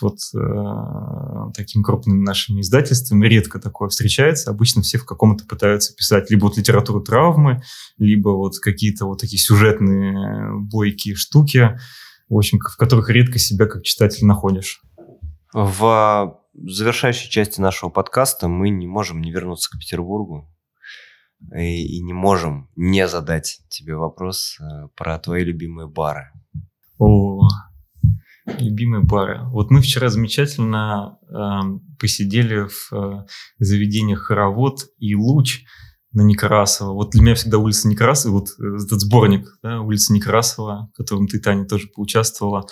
[0.00, 0.38] вот э,
[1.52, 4.50] такими крупными нашими издательствами редко такое встречается.
[4.50, 7.62] Обычно все в каком-то пытаются писать либо вот литературу травмы,
[7.98, 11.78] либо вот какие-то вот такие сюжетные бойкие штуки,
[12.28, 14.82] в общем, в которых редко себя как читатель находишь.
[15.52, 20.48] В завершающей части нашего подкаста мы не можем не вернуться к Петербургу
[21.54, 26.30] и, и не можем не задать тебе вопрос э, про твои любимые бары.
[26.98, 27.40] О,
[28.58, 29.40] Любимые бары.
[29.50, 33.26] Вот мы вчера замечательно э, посидели в э,
[33.58, 35.64] заведениях Хоровод и Луч
[36.12, 36.94] на Некрасова.
[36.94, 41.26] Вот для меня всегда улица Некрасова, вот э, этот сборник, да, улица Некрасова, в котором
[41.28, 42.66] ты, Таня, тоже поучаствовала.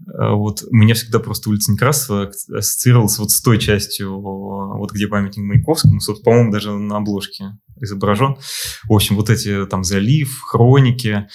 [0.00, 5.06] Э, вот у меня всегда просто улица Некрасова ассоциировалась вот с той частью, вот где
[5.08, 8.36] памятник Маяковскому, по-моему, даже на обложке изображен.
[8.84, 11.26] В общем, вот эти там залив, хроники,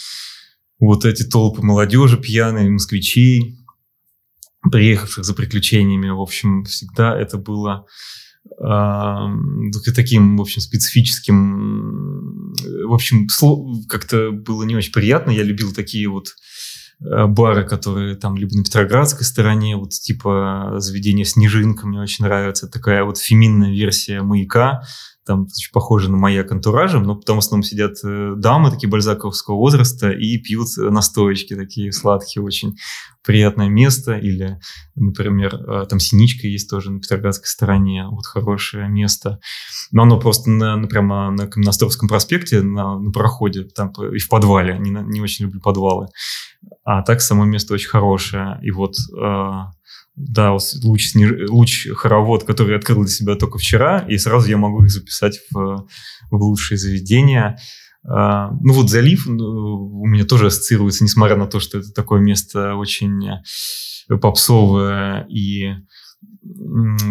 [0.80, 3.57] вот эти толпы молодежи пьяные, москвичей,
[4.72, 6.10] приехавших за приключениями.
[6.10, 7.86] В общем, всегда это было
[8.45, 12.53] э, таким, в общем, специфическим.
[12.88, 13.28] В общем,
[13.88, 15.32] как-то было не очень приятно.
[15.32, 16.36] Я любил такие вот
[17.01, 22.68] э, бары, которые там либо на Петроградской стороне, вот типа заведение «Снежинка» мне очень нравится.
[22.68, 24.82] Такая вот феминная версия «Маяка»,
[25.28, 29.55] там очень похоже на маяк антуражем, но потому что там сидят э, дамы такие бальзаковского
[29.55, 32.78] возраста и пьют настоечки такие сладкие, очень
[33.23, 34.13] приятное место.
[34.13, 34.59] Или,
[34.95, 39.39] например, э, там Синичка есть тоже на Петроградской стороне, вот хорошее место.
[39.91, 44.30] Но оно просто на, на, прямо на Каменноостровском проспекте, на, на проходе, там и в
[44.30, 44.78] подвале.
[44.80, 46.07] Не, не очень люблю подвалы.
[46.89, 48.61] А так само место очень хорошее.
[48.63, 49.51] И вот э,
[50.15, 51.13] да, луч,
[51.49, 55.85] луч хоровод, который открыл для себя только вчера, и сразу я могу их записать в,
[56.31, 57.57] в лучшие заведения.
[58.07, 62.21] А, ну вот залив ну, у меня тоже ассоциируется, несмотря на то, что это такое
[62.21, 65.73] место очень э, попсовое и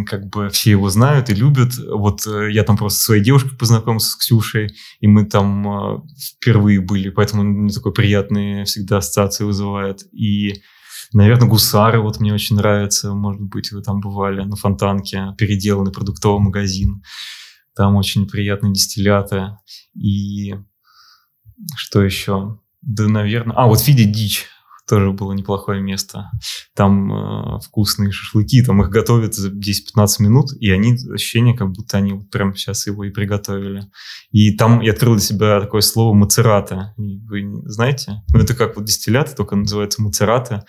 [0.07, 1.73] как бы все его знают и любят.
[1.79, 6.81] Вот э, я там просто своей девушкой познакомился, с Ксюшей, и мы там э, впервые
[6.81, 10.03] были, поэтому такой приятные всегда ассоциации вызывает.
[10.13, 10.63] И
[11.13, 13.15] Наверное, гусары вот мне очень нравятся.
[13.15, 17.03] Может быть, вы там бывали на Фонтанке, переделанный продуктовый магазин.
[17.75, 19.57] Там очень приятные дистилляты.
[19.95, 20.57] И
[21.77, 22.59] что еще?
[22.83, 23.57] Да, наверное...
[23.57, 24.47] А, вот Фиди Дичь
[24.89, 26.31] тоже было неплохое место.
[26.75, 31.97] Там э, вкусные шашлыки, там их готовят за 10-15 минут, и они, ощущение, как будто
[31.97, 33.87] они вот прямо сейчас его и приготовили.
[34.31, 36.95] И там я открыл для себя такое слово мацерата.
[36.97, 38.23] Вы знаете?
[38.33, 40.65] Ну, это как вот дистилляты, только называется мацерата.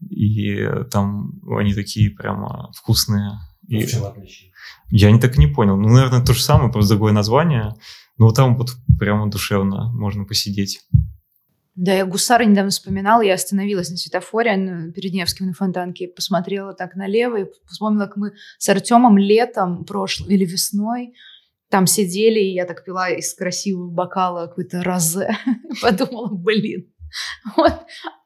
[0.00, 3.32] И там они такие прямо вкусные.
[3.66, 3.86] И...
[4.90, 5.76] Я не так и не понял.
[5.76, 7.74] Ну, наверное, то же самое, просто другое название.
[8.16, 10.80] Но там вот прямо душевно можно посидеть.
[11.80, 16.74] Да, я гусара недавно вспоминала, я остановилась на светофоре на, перед Невским на Фонтанке, посмотрела
[16.74, 21.14] так налево и вспомнила, как мы с Артемом летом прошлым или весной
[21.70, 25.36] там сидели, и я так пила из красивого бокала какой-то розе.
[25.80, 26.92] Подумала, блин,
[27.56, 27.74] вот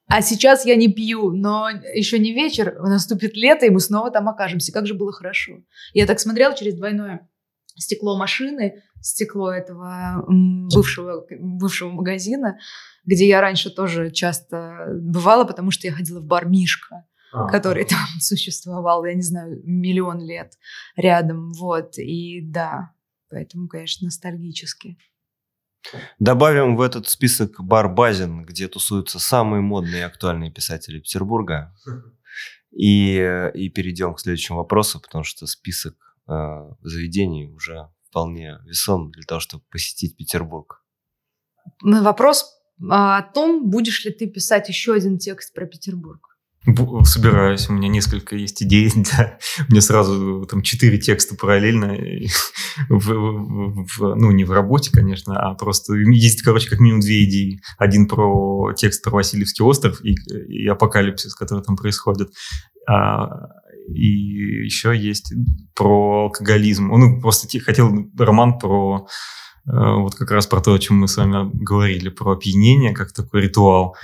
[0.07, 4.31] А сейчас я не пью, но еще не вечер, наступит лето, и мы снова там
[4.31, 4.73] окажемся.
[4.73, 5.59] Как же было хорошо.
[5.93, 7.29] Я так смотрела через двойное
[7.77, 10.25] стекло машины, стекло этого
[10.73, 12.59] бывшего, бывшего магазина,
[13.05, 17.85] где я раньше тоже часто бывала, потому что я ходила в бар Мишка, а, который
[17.85, 20.53] там существовал, я не знаю, миллион лет
[20.97, 21.53] рядом.
[21.53, 22.93] Вот, и да,
[23.31, 24.99] поэтому, конечно, ностальгически.
[26.19, 31.75] Добавим в этот список бар Базин, где тусуются самые модные и актуальные писатели Петербурга.
[32.75, 39.23] И, и перейдем к следующему вопросу, потому что список э, заведений уже вполне весом для
[39.23, 40.83] того, чтобы посетить Петербург.
[41.83, 42.47] Вопрос
[42.91, 46.33] а, о том, будешь ли ты писать еще один текст про Петербург.
[47.05, 48.91] Собираюсь, у меня несколько есть идей.
[49.17, 49.39] Да.
[49.69, 51.99] У меня сразу там четыре текста параллельно.
[52.89, 57.25] В, в, в, ну, не в работе, конечно, а просто есть, короче, как минимум две
[57.25, 57.61] идеи.
[57.77, 60.15] Один про текст про Васильевский остров и,
[60.49, 62.31] и апокалипсис, который там происходит.
[62.89, 63.29] А,
[63.89, 65.33] и еще есть
[65.75, 66.89] про алкоголизм.
[66.89, 69.07] Ну, просто хотел роман про
[69.67, 73.13] Э, вот как раз про то, о чем мы с вами говорили, про опьянение, как
[73.13, 73.97] такой ритуал.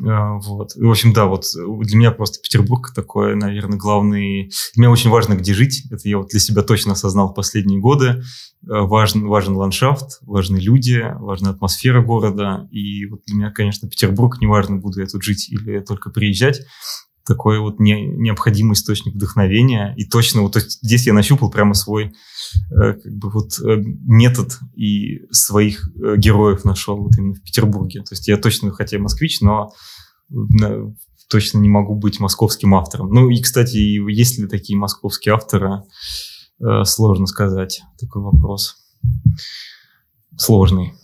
[0.00, 0.74] Э, вот.
[0.76, 1.46] В общем, да, вот
[1.82, 4.52] для меня просто Петербург такой, наверное, главный...
[4.76, 5.86] Мне очень важно, где жить.
[5.90, 8.06] Это я вот для себя точно осознал в последние годы.
[8.06, 12.68] Э, важен, важен ландшафт, важны люди, важна атмосфера города.
[12.70, 16.60] И вот для меня, конечно, Петербург, неважно, буду я тут жить или только приезжать,
[17.24, 19.94] такой вот не, необходимый источник вдохновения.
[19.96, 22.12] И точно вот здесь я нащупал прямо свой
[22.70, 28.00] э, как бы вот э, метод и своих э, героев нашел вот именно в Петербурге.
[28.00, 29.72] То есть я точно, хотя я москвич, но
[30.28, 30.94] на,
[31.28, 33.10] точно не могу быть московским автором.
[33.10, 35.82] Ну и, кстати, есть ли такие московские авторы,
[36.60, 37.82] э, сложно сказать.
[37.98, 38.76] Такой вопрос.
[40.36, 40.94] Сложный.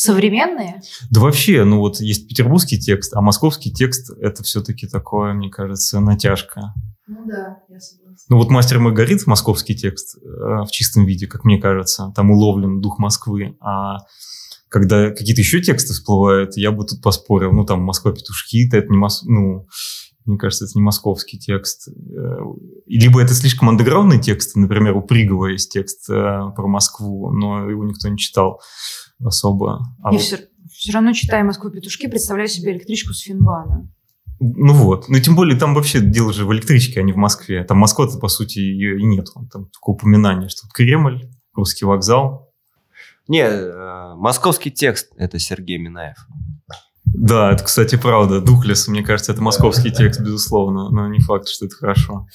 [0.00, 0.80] Современные?
[1.10, 6.00] Да вообще, ну вот есть петербургский текст, а московский текст это все-таки такое, мне кажется,
[6.00, 6.72] натяжка.
[7.06, 8.24] Ну да, я согласна.
[8.30, 10.20] Ну вот «Мастер Маргарит» московский текст э,
[10.64, 13.98] в чистом виде, как мне кажется, там уловлен дух Москвы, а
[14.70, 18.96] когда какие-то еще тексты всплывают, я бы тут поспорил, ну там «Москва петушки», это не
[18.96, 19.22] мос...
[19.24, 19.66] ну,
[20.26, 21.88] мне кажется, это не московский текст.
[21.88, 21.92] Э,
[22.86, 27.84] либо это слишком андеграундный текст, например, у Пригова есть текст э, про Москву, но его
[27.84, 28.60] никто не читал
[29.24, 29.80] особо.
[30.02, 30.20] А Я вот...
[30.20, 30.38] все,
[30.70, 33.90] все равно читая «Москву петушки», представляю себе электричку с Финвана.
[34.40, 35.08] Ну вот.
[35.08, 37.62] Ну, тем более, там вообще дело же в электричке, а не в Москве.
[37.64, 39.26] Там Москва-то, по сути, ее и нет.
[39.34, 42.50] Там только упоминание, что Кремль, русский вокзал.
[43.28, 46.16] Не, э, московский текст– это Сергей Минаев.
[47.14, 48.40] Да, это, кстати, правда.
[48.40, 50.90] Духлес, мне кажется, это московский текст, безусловно.
[50.90, 52.26] Но не факт, что это хорошо.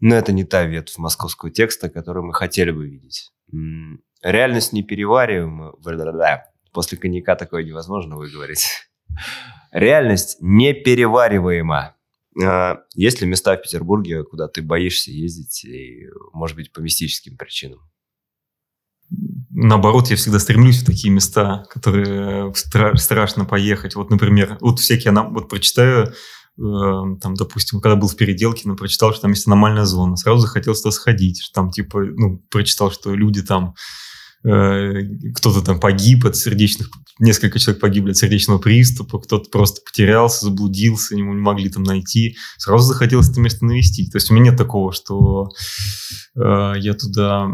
[0.00, 3.32] Но это не та ветвь московского текста, которую мы хотели бы видеть.
[4.22, 5.74] Реальность неперевариваема.
[6.72, 8.88] После коньяка такое невозможно выговорить.
[9.70, 11.94] Реальность неперевариваема.
[12.42, 17.36] А, есть ли места в Петербурге, куда ты боишься ездить, и, может быть, по мистическим
[17.36, 17.80] причинам?
[19.56, 23.94] Наоборот, я всегда стремлюсь в такие места, которые стра- страшно поехать.
[23.94, 26.12] Вот, например, вот всякие, вот прочитаю, э,
[26.58, 30.82] там, допустим, когда был в Переделке, но прочитал, что там есть аномальная зона, сразу захотелось
[30.82, 33.74] туда сходить, там, типа, ну, прочитал, что люди там
[34.44, 35.00] Э,
[35.34, 41.16] кто-то там погиб от сердечных, несколько человек погибли от сердечного приступа, кто-то просто потерялся, заблудился,
[41.16, 42.36] ему не могли там найти.
[42.58, 44.12] Сразу захотелось это место навестить.
[44.12, 45.48] То есть у меня нет такого, что
[46.36, 47.52] э, я туда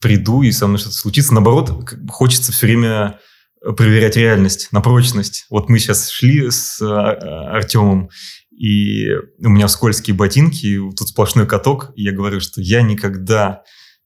[0.00, 1.34] приду и со мной что-то случится.
[1.34, 1.70] Наоборот,
[2.08, 3.20] хочется все время
[3.60, 5.46] проверять реальность на прочность.
[5.50, 8.08] Вот мы сейчас шли с а, Артемом,
[8.50, 13.62] и у меня скользкие ботинки, тут сплошной каток, и я говорю, что я никогда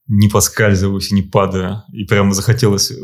[0.06, 1.82] не поскальзываюсь и не падаю.
[1.92, 2.96] И прямо захотелось э,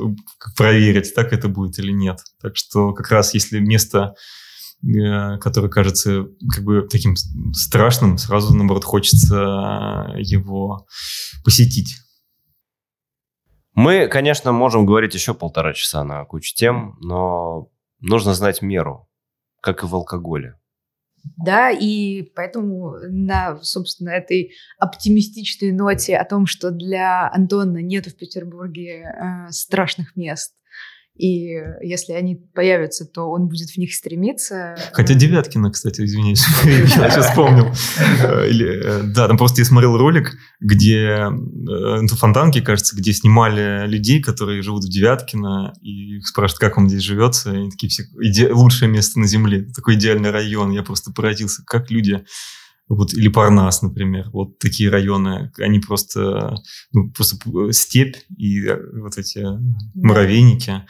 [0.56, 2.18] проверить, так это будет или нет.
[2.42, 4.14] Так что как раз если место,
[4.82, 7.16] э, которое кажется как бы таким
[7.52, 10.86] страшным, сразу, наоборот, хочется его
[11.42, 11.96] посетить.
[13.80, 19.08] Мы, конечно, можем говорить еще полтора часа на кучу тем, но нужно знать меру,
[19.62, 20.58] как и в алкоголе.
[21.42, 28.16] Да, и поэтому на, собственно, этой оптимистичной ноте о том, что для Антона нет в
[28.16, 30.54] Петербурге э, страшных мест,
[31.20, 34.74] и если они появятся, то он будет в них стремиться.
[34.92, 37.66] Хотя Девяткина, кстати, извиняюсь, я сейчас вспомнил.
[38.22, 44.22] Э, э, да, там просто я смотрел ролик, где э, фонтанки, кажется, где снимали людей,
[44.22, 48.04] которые живут в Девяткино, и их спрашивают, как вам здесь живется, и они такие все,
[48.52, 50.70] лучшее место на земле, такой идеальный район.
[50.70, 52.24] Я просто поразился, как люди
[52.90, 56.56] вот, или Парнас, например, вот такие районы, они просто,
[56.92, 57.36] ну, просто
[57.72, 59.46] степь и э, вот эти
[59.94, 60.82] муравейники,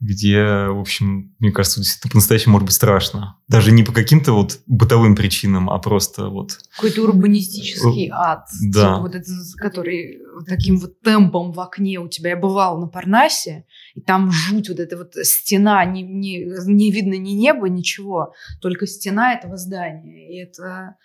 [0.00, 3.36] где, в общем, мне кажется, действительно по-настоящему может быть страшно.
[3.46, 6.58] Даже не по каким-то вот бытовым причинам, а просто вот...
[6.76, 8.46] Какой-то урбанистический ад.
[8.72, 8.80] Да.
[8.80, 9.28] Типа вот этот,
[9.58, 12.30] который таким вот темпом в окне у тебя.
[12.30, 17.14] Я бывал на Парнасе, и там жуть, вот эта вот стена, не, не, не видно
[17.14, 18.32] ни неба, ничего,
[18.62, 20.34] только стена этого здания.
[20.34, 20.96] И это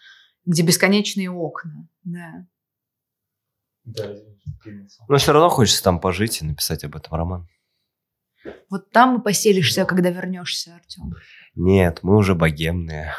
[0.50, 1.88] где бесконечные окна.
[2.04, 2.48] Да.
[5.08, 7.48] Но все равно хочется там пожить и написать об этом роман.
[8.70, 11.14] Вот там и поселишься, когда вернешься, Артем.
[11.54, 13.14] Нет, мы уже богемные.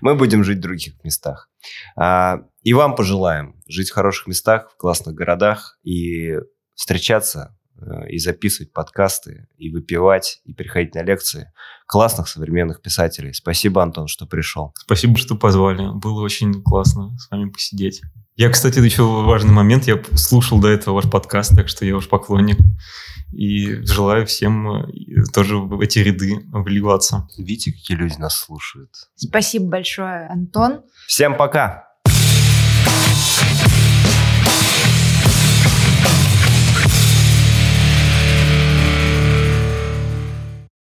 [0.00, 1.50] Мы будем жить в других местах.
[1.94, 6.36] А, и вам пожелаем жить в хороших местах, в классных городах и
[6.74, 11.52] встречаться Э, и записывать подкасты, и выпивать, и приходить на лекции
[11.86, 13.32] классных современных писателей.
[13.32, 14.74] Спасибо, Антон, что пришел.
[14.76, 15.88] Спасибо, что позвали.
[15.94, 18.02] Было очень классно с вами посидеть.
[18.34, 19.86] Я, кстати, еще важный момент.
[19.86, 22.58] Я слушал до этого ваш подкаст, так что я ваш поклонник.
[23.32, 27.28] И желаю всем э, тоже в эти ряды вливаться.
[27.36, 28.90] Видите, какие люди нас слушают.
[29.14, 30.82] Спасибо большое, Антон.
[31.06, 31.88] Всем пока!